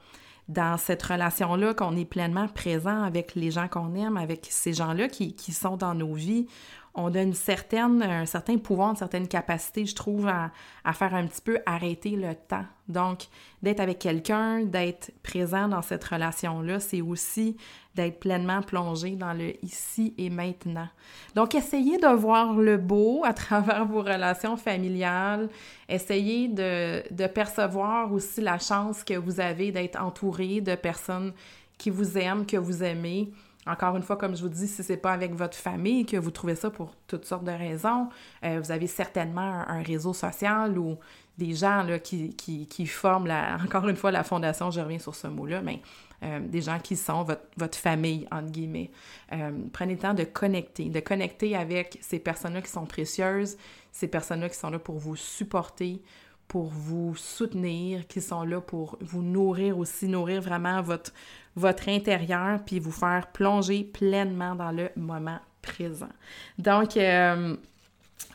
cette 0.79 1.03
relation-là, 1.03 1.75
qu'on 1.75 1.97
est 1.97 2.05
pleinement 2.05 2.49
présent 2.49 3.03
avec 3.03 3.35
les 3.35 3.51
gens 3.51 3.69
qu'on 3.69 3.95
aime, 3.95 4.17
avec 4.17 4.47
ces 4.51 4.73
gens-là 4.73 5.09
qui, 5.09 5.53
sont 5.53 5.77
dans 5.77 5.95
nos 5.95 6.15
vies, 6.15 6.47
on 6.95 7.15
a 7.15 7.23
une 7.23 7.33
certaine, 7.33 8.03
un 8.03 8.27
certain 8.27 8.59
pouvoir, 8.59 8.91
une 8.91 8.97
certaine 8.97 9.27
capacité, 9.27 9.87
je 9.87 9.95
trouve, 9.95 10.29
à, 10.29 10.51
faire 10.93 11.15
un 11.15 11.27
petit 11.27 11.41
peu 11.41 11.59
arrêter 11.65 12.11
le 12.11 12.35
temps. 12.35 12.67
Donc, 12.89 13.29
d'être 13.63 13.81
avec 13.81 13.99
quelqu'un, 13.99 14.61
d'être 14.61 15.11
présent 15.23 15.69
dans 15.69 15.81
cette 15.81 16.05
relation-là, 16.05 16.81
c'est 16.81 17.01
aussi 17.01 17.57
d'être 17.95 18.21
pleinement 18.21 18.61
plongé 18.61 19.13
dans 19.13 19.33
le 19.33 19.53
ici 19.65 20.13
et 20.19 20.29
maintenant. 20.29 20.89
Donc, 21.35 21.55
essayez 21.55 21.97
de 21.97 22.09
voir 22.09 22.55
le 22.55 22.77
beau 22.77 23.23
à 23.25 23.33
travers 23.33 23.87
vos 23.87 24.03
relations 24.03 24.59
familiales. 24.59 25.49
Essayez 25.89 26.49
de 26.49 27.27
percevoir 27.29 28.13
aussi 28.13 28.43
la 28.43 28.59
chance 28.59 29.03
que 29.03 29.15
vous 29.15 29.41
avez 29.41 29.73
d'être 29.73 30.01
entouré 30.01 30.61
de 30.61 30.75
personnes 30.75 31.33
qui 31.79 31.89
vous 31.89 32.19
aiment, 32.19 32.45
que 32.45 32.59
vous 32.59 32.83
aimez 32.83 33.33
encore 33.67 33.97
une 33.97 34.03
fois, 34.03 34.17
comme 34.17 34.37
je 34.37 34.43
vous 34.43 34.49
dis, 34.49 34.67
si 34.67 34.83
c'est 34.83 34.97
pas 34.97 35.13
avec 35.13 35.35
votre 35.35 35.57
famille 35.57 36.05
que 36.05 36.17
vous 36.17 36.33
trouvez 36.33 36.57
ça 36.57 36.71
pour 36.71 36.95
toutes 37.07 37.25
sortes 37.25 37.45
de 37.45 37.53
raisons, 37.53 38.09
euh, 38.45 38.61
vous 38.63 38.73
avez 38.73 38.89
certainement 38.89 39.65
un, 39.69 39.83
réseau 39.83 40.13
social 40.13 40.77
ou 40.79 40.99
des 41.39 41.55
gens 41.55 41.87
qui, 42.03 42.87
forment, 42.87 43.27
la, 43.27 43.59
encore 43.65 43.89
une 43.89 43.97
fois, 43.97 44.11
la 44.11 44.25
fondation, 44.25 44.71
je 44.71 44.81
reviens 44.81 44.99
sur 44.99 45.15
ce 45.15 45.29
mot-là, 45.29 45.63
mais 45.63 45.81
euh, 46.25 46.41
des 46.41 46.61
gens 46.61 46.79
qui 46.81 46.97
sont 46.97 47.23
votre, 47.23 47.43
votre 47.57 47.79
famille, 47.79 48.27
entre 48.33 48.51
guillemets. 48.51 48.91
Euh, 49.33 49.53
prenez 49.73 49.95
le 49.95 49.99
temps 50.01 50.15
de 50.15 50.25
connecter, 50.25 50.89
de 50.89 51.01
connecter 51.01 51.57
avec 51.57 51.99
ces 52.01 52.19
personnes-là 52.19 52.63
qui 52.63 52.71
sont 52.71 52.87
précieuses, 52.87 53.57
ces 53.93 54.09
personnes-là 54.09 54.49
qui 54.49 54.57
sont 54.57 54.71
là 54.71 54.79
pour 54.79 54.99
vous 54.99 55.15
supporter, 55.17 56.03
pour 56.53 56.67
vous 56.67 57.17
soutenir, 57.17 58.07
qui 58.07 58.21
sont 58.21 58.43
là 58.43 58.61
pour 58.61 58.99
vous 59.01 59.23
nourrir 59.23 59.79
aussi, 59.79 60.07
nourrir 60.07 60.43
vraiment 60.43 60.83
votre, 60.83 61.11
votre 61.57 61.89
intérieur, 61.89 62.61
puis 62.63 62.79
vous 62.79 62.93
faire 62.93 63.29
plonger 63.33 63.85
pleinement 63.85 64.55
dans 64.55 64.71
le 64.71 64.91
moment 64.95 65.39
présent. 65.63 66.11
Donc, 66.59 66.99
euh, 66.99 67.57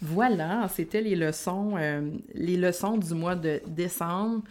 voilà, 0.01 0.67
c'était 0.73 1.01
les 1.01 1.15
leçons, 1.15 1.75
euh, 1.77 2.09
les 2.33 2.57
leçons 2.57 2.97
du 2.97 3.13
mois 3.13 3.35
de 3.35 3.61
décembre. 3.67 4.41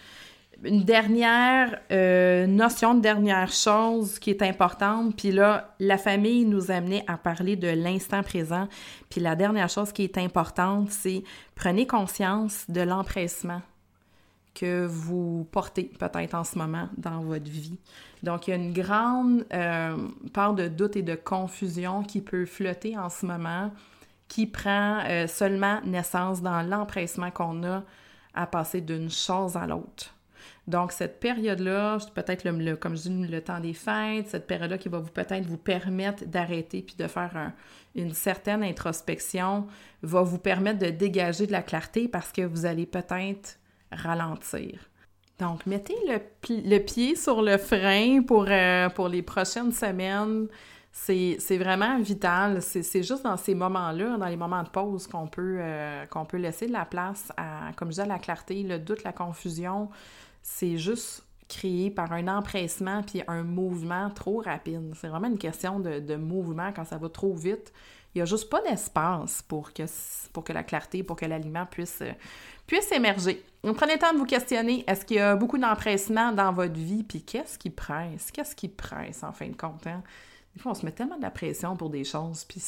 Une 0.65 0.85
dernière 0.85 1.79
euh, 1.93 2.47
notion, 2.47 2.95
de 2.95 3.01
dernière 3.01 3.53
chose 3.53 4.19
qui 4.19 4.31
est 4.31 4.43
importante, 4.43 5.15
puis 5.17 5.31
là, 5.31 5.75
la 5.81 5.99
famille 5.99 6.47
nous 6.47 6.71
amenait 6.71 7.05
à 7.07 7.19
parler 7.19 7.57
de 7.57 7.69
l'instant 7.69 8.23
présent. 8.23 8.67
Puis 9.11 9.21
la 9.21 9.37
dernière 9.37 9.69
chose 9.69 9.93
qui 9.93 10.03
est 10.05 10.17
importante, 10.17 10.91
c'est 10.91 11.25
prenez 11.55 11.87
conscience 11.87 12.65
de 12.69 12.81
l'empressement 12.81 13.61
que 14.57 14.87
vous 14.87 15.47
portez 15.53 15.85
peut-être 15.85 16.35
en 16.35 16.45
ce 16.45 16.57
moment 16.57 16.89
dans 16.97 17.21
votre 17.21 17.51
vie. 17.51 17.79
Donc, 18.23 18.49
il 18.49 18.51
y 18.51 18.53
a 18.55 18.57
une 18.57 18.73
grande 18.73 19.45
euh, 19.53 20.09
part 20.33 20.55
de 20.55 20.69
doute 20.69 20.97
et 20.97 21.03
de 21.03 21.15
confusion 21.15 22.03
qui 22.03 22.23
peut 22.23 22.47
flotter 22.47 22.97
en 22.97 23.11
ce 23.11 23.27
moment, 23.27 23.71
qui 24.29 24.47
prend 24.47 25.01
euh, 25.05 25.27
seulement 25.27 25.81
naissance 25.85 26.41
dans 26.41 26.63
l'empressement 26.63 27.31
qu'on 27.31 27.63
a 27.65 27.83
à 28.35 28.47
passer 28.47 28.81
d'une 28.81 29.11
chose 29.11 29.57
à 29.57 29.67
l'autre. 29.67 30.15
Donc, 30.67 30.93
cette 30.93 31.21
période-là, 31.21 31.99
peut-être 32.15 32.45
le, 32.45 32.77
comme 32.77 32.97
je 32.97 33.03
dis, 33.03 33.27
le 33.27 33.41
temps 33.41 33.61
des 33.61 33.75
fêtes, 33.75 34.29
cette 34.29 34.47
période-là 34.47 34.79
qui 34.79 34.89
va 34.89 34.99
vous 34.99 35.11
peut-être 35.11 35.47
vous 35.47 35.59
permettre 35.59 36.25
d'arrêter 36.25 36.83
puis 36.83 36.97
de 36.97 37.07
faire 37.07 37.53
une 37.95 38.13
certaine 38.13 38.63
introspection, 38.63 39.67
va 40.03 40.23
vous 40.23 40.39
permettre 40.39 40.79
de 40.81 40.91
dégager 40.91 41.47
de 41.47 41.53
la 41.53 41.63
clarté 41.63 42.09
parce 42.09 42.33
que 42.33 42.43
vous 42.43 42.67
allez 42.67 42.87
peut-être 42.87 43.59
ralentir. 43.93 44.81
Donc, 45.39 45.67
mettez 45.67 45.97
le, 46.09 46.79
pied 46.79 47.15
sur 47.15 47.43
le 47.43 47.59
frein 47.59 48.23
pour, 48.23 48.47
euh, 48.49 48.89
pour 48.89 49.09
les 49.09 49.23
prochaines 49.23 49.73
semaines. 49.73 50.47
C'est 50.93 51.59
vraiment 51.59 51.99
vital. 51.99 52.63
C'est 52.63 53.03
juste 53.03 53.23
dans 53.23 53.37
ces 53.37 53.55
moments-là, 53.55 54.17
dans 54.17 54.27
les 54.27 54.37
moments 54.37 54.63
de 54.63 54.71
pause, 54.71 55.07
qu'on 55.07 55.27
peut, 55.27 55.59
euh, 55.61 56.07
qu'on 56.07 56.25
peut 56.25 56.39
laisser 56.39 56.67
de 56.67 56.73
la 56.73 56.87
place 56.87 57.31
à, 57.37 57.73
comme 57.77 57.89
je 57.89 57.97
disais, 57.97 58.07
la 58.07 58.19
clarté, 58.19 58.63
le 58.63 58.79
doute, 58.79 59.05
la 59.05 59.13
confusion. 59.13 59.91
C'est 60.49 60.79
juste 60.79 61.25
créé 61.49 61.91
par 61.91 62.13
un 62.13 62.29
empressement 62.29 63.03
puis 63.03 63.21
un 63.27 63.43
mouvement 63.43 64.11
trop 64.11 64.41
rapide. 64.41 64.95
C'est 64.99 65.09
vraiment 65.09 65.27
une 65.27 65.39
question 65.39 65.81
de, 65.81 66.17
mouvement 66.17 66.73
quand 66.73 66.85
ça 66.85 66.99
va 66.99 67.09
trop 67.09 67.35
vite. 67.35 67.73
Il 68.15 68.19
n'y 68.19 68.23
a 68.23 68.27
juste 68.27 68.49
pas 68.49 68.63
d'espace 68.63 69.43
pour 69.43 69.73
que, 69.73 69.83
pour 70.33 70.45
que 70.45 70.53
la 70.53 70.63
clarté, 70.63 71.03
pour 71.03 71.17
que 71.17 71.27
l'aliment 71.27 71.67
puisse, 71.67 72.01
puisse 72.67 72.91
émerger. 72.93 73.45
Donc, 73.65 73.77
prenez 73.77 73.95
le 73.95 73.99
temps 73.99 74.13
de 74.13 74.19
vous 74.19 74.25
questionner, 74.25 74.85
est-ce 74.87 75.05
qu'il 75.05 75.17
y 75.17 75.21
a 75.21 75.35
beaucoup 75.35 75.59
d'empressement 75.59 76.33
dans 76.33 76.53
votre 76.53 76.79
vie, 76.79 77.03
puis 77.03 77.23
qu'est-ce 77.23 77.59
qui 77.59 77.69
presse? 77.69 78.31
Qu'est-ce 78.31 78.55
qui 78.55 78.69
presse, 78.69 79.25
en 79.25 79.33
fin 79.33 79.49
de 79.49 79.57
compte? 79.57 79.87
Hein? 79.87 80.03
Des 80.55 80.63
fois, 80.63 80.73
on 80.73 80.75
se 80.77 80.87
met 80.87 80.93
tellement 80.93 81.17
de 81.17 81.23
la 81.23 81.33
pression 81.33 81.77
pour 81.77 81.91
des 81.91 82.05
choses, 82.05 82.45
puis 82.45 82.63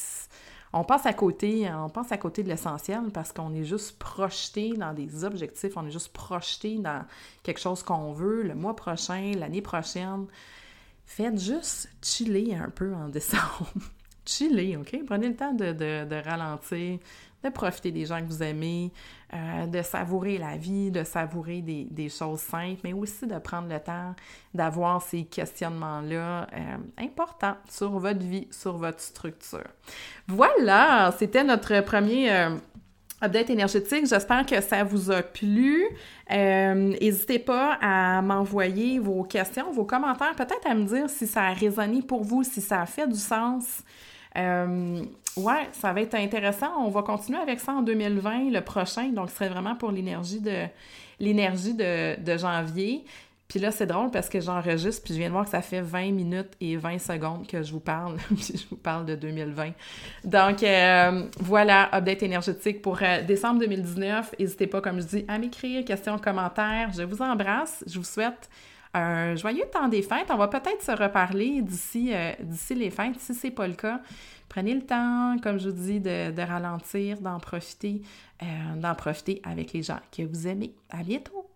on 0.72 0.84
passe 0.84 1.06
à 1.06 1.12
côté, 1.12 1.64
de 1.64 2.48
l'essentiel 2.48 3.10
parce 3.12 3.32
qu'on 3.32 3.54
est 3.54 3.64
juste 3.64 3.98
projeté 3.98 4.74
dans 4.74 4.92
des 4.92 5.24
objectifs, 5.24 5.76
on 5.76 5.86
est 5.86 5.90
juste 5.90 6.12
projeté 6.12 6.76
dans 6.76 7.04
quelque 7.42 7.60
chose 7.60 7.82
qu'on 7.82 8.12
veut 8.12 8.42
le 8.42 8.54
mois 8.54 8.76
prochain, 8.76 9.32
l'année 9.36 9.62
prochaine. 9.62 10.26
Faites 11.06 11.40
juste 11.40 11.88
chiller 12.02 12.54
un 12.54 12.68
peu 12.68 12.94
en 12.94 13.08
décembre. 13.08 13.72
chiller, 14.26 14.76
OK? 14.76 14.94
Prenez 15.06 15.28
le 15.28 15.36
temps 15.36 15.54
de, 15.54 15.72
de 15.72 16.28
ralentir, 16.28 16.98
de 17.44 17.50
profiter 17.50 17.92
des 17.92 18.04
gens 18.04 18.20
que 18.20 18.26
vous 18.26 18.42
aimez, 18.42 18.92
euh, 19.32 19.66
de 19.66 19.82
savourer 19.82 20.38
la 20.38 20.56
vie, 20.56 20.90
de 20.90 21.04
savourer 21.04 21.62
des, 21.62 22.08
choses 22.08 22.40
simples, 22.40 22.80
mais 22.82 22.92
aussi 22.92 23.26
de 23.26 23.38
prendre 23.38 23.68
le 23.68 23.78
temps 23.78 24.14
d'avoir 24.54 25.00
ces 25.02 25.24
questionnements-là 25.24 26.46
euh, 26.52 26.76
importants 26.98 27.56
sur 27.68 27.90
votre 27.98 28.20
vie, 28.20 28.48
sur 28.50 28.76
votre 28.76 29.00
structure. 29.00 29.68
Voilà, 30.26 31.14
c'était 31.18 31.44
notre 31.44 31.80
premier... 31.80 32.32
Euh, 32.32 32.56
update 33.20 33.50
énergétique. 33.50 34.06
J'espère 34.06 34.46
que 34.46 34.60
ça 34.60 34.84
vous 34.84 35.10
a 35.10 35.22
plu. 35.22 35.84
N'hésitez 36.30 37.40
pas 37.40 37.76
à 37.80 38.22
m'envoyer 38.22 39.00
vos 39.00 39.24
questions, 39.24 39.72
vos 39.72 39.84
commentaires, 39.84 40.36
peut-être 40.36 40.64
à 40.64 40.72
me 40.72 40.84
dire 40.84 41.10
si 41.10 41.26
ça 41.26 41.46
a 41.46 41.52
résonné 41.52 42.00
pour 42.00 42.22
vous, 42.22 42.44
si 42.44 42.60
ça 42.60 42.82
a 42.82 42.86
fait 42.86 43.08
du 43.08 43.18
sens. 43.18 43.82
Euh, 44.38 45.02
ouais, 45.36 45.68
ça 45.72 45.92
va 45.92 46.00
être 46.00 46.14
intéressant. 46.14 46.70
On 46.78 46.90
va 46.90 47.02
continuer 47.02 47.38
avec 47.38 47.60
ça 47.60 47.72
en 47.72 47.82
2020, 47.82 48.50
le 48.50 48.60
prochain. 48.60 49.08
Donc, 49.08 49.30
ce 49.30 49.36
serait 49.36 49.48
vraiment 49.48 49.74
pour 49.74 49.90
l'énergie 49.90 50.40
de 50.40 50.66
l'énergie 51.20 51.74
de, 51.74 52.36
janvier. 52.36 53.04
Puis 53.48 53.58
là, 53.58 53.70
c'est 53.70 53.86
drôle 53.86 54.10
parce 54.10 54.28
que 54.28 54.40
j'enregistre, 54.40 55.02
puis 55.02 55.14
je 55.14 55.18
viens 55.18 55.28
de 55.28 55.32
voir 55.32 55.46
que 55.46 55.50
ça 55.50 55.62
fait 55.62 55.80
20 55.80 56.12
minutes 56.12 56.50
et 56.60 56.76
20 56.76 56.98
secondes 56.98 57.46
que 57.46 57.62
je 57.62 57.72
vous 57.72 57.80
parle, 57.80 58.16
puis 58.26 58.54
je 58.54 58.68
vous 58.68 58.76
parle 58.76 59.06
de 59.06 59.14
2020. 59.14 59.70
Donc, 60.24 60.62
euh, 60.62 61.24
voilà, 61.40 61.88
update 61.94 62.22
énergétique 62.22 62.82
pour 62.82 62.98
euh, 63.02 63.22
décembre 63.22 63.60
2019. 63.60 64.34
N'hésitez 64.38 64.66
pas, 64.66 64.82
comme 64.82 65.00
je 65.00 65.06
dis, 65.06 65.24
à 65.28 65.38
m'écrire, 65.38 65.82
questions, 65.84 66.18
commentaires. 66.18 66.90
Je 66.94 67.02
vous 67.02 67.22
embrasse. 67.22 67.82
Je 67.86 67.98
vous 67.98 68.04
souhaite 68.04 68.50
un 68.94 69.34
joyeux 69.36 69.66
temps 69.72 69.88
des 69.88 70.02
fêtes. 70.02 70.30
On 70.30 70.36
va 70.36 70.48
peut-être 70.48 70.82
se 70.82 70.92
reparler 70.92 71.62
d'ici 71.62 72.10
euh, 72.12 72.32
d'ici 72.40 72.74
les 72.74 72.90
fêtes. 72.90 73.18
Si 73.18 73.34
c'est 73.34 73.50
pas 73.50 73.68
le 73.68 73.74
cas, 73.74 74.00
prenez 74.48 74.74
le 74.74 74.82
temps, 74.82 75.36
comme 75.42 75.58
je 75.58 75.68
vous 75.68 75.76
dis, 75.76 76.00
de, 76.00 76.42
ralentir, 76.42 77.20
d'en 77.20 77.38
profiter, 77.38 78.02
euh, 78.42 78.46
d'en 78.76 78.94
profiter 78.94 79.40
avec 79.44 79.72
les 79.72 79.82
gens 79.82 80.00
que 80.16 80.22
vous 80.22 80.46
aimez. 80.46 80.74
À 80.90 81.02
bientôt! 81.02 81.48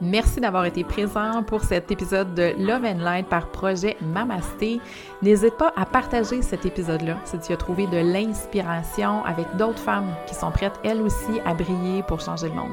Merci 0.00 0.40
d'avoir 0.40 0.66
été 0.66 0.84
présent 0.84 1.42
pour 1.44 1.62
cet 1.62 1.90
épisode 1.90 2.34
de 2.34 2.52
Love 2.58 2.84
and 2.84 2.98
Light 2.98 3.26
par 3.26 3.50
projet 3.50 3.96
Mamasté. 4.02 4.80
N'hésite 5.22 5.56
pas 5.56 5.72
à 5.76 5.86
partager 5.86 6.42
cet 6.42 6.66
épisode-là 6.66 7.16
si 7.24 7.38
tu 7.38 7.52
as 7.52 7.56
trouvé 7.56 7.86
de 7.86 7.98
l'inspiration 7.98 9.24
avec 9.24 9.46
d'autres 9.56 9.78
femmes 9.78 10.14
qui 10.26 10.34
sont 10.34 10.50
prêtes 10.50 10.78
elles 10.82 11.00
aussi 11.00 11.40
à 11.46 11.54
briller 11.54 12.02
pour 12.02 12.20
changer 12.20 12.48
le 12.48 12.54
monde. 12.54 12.72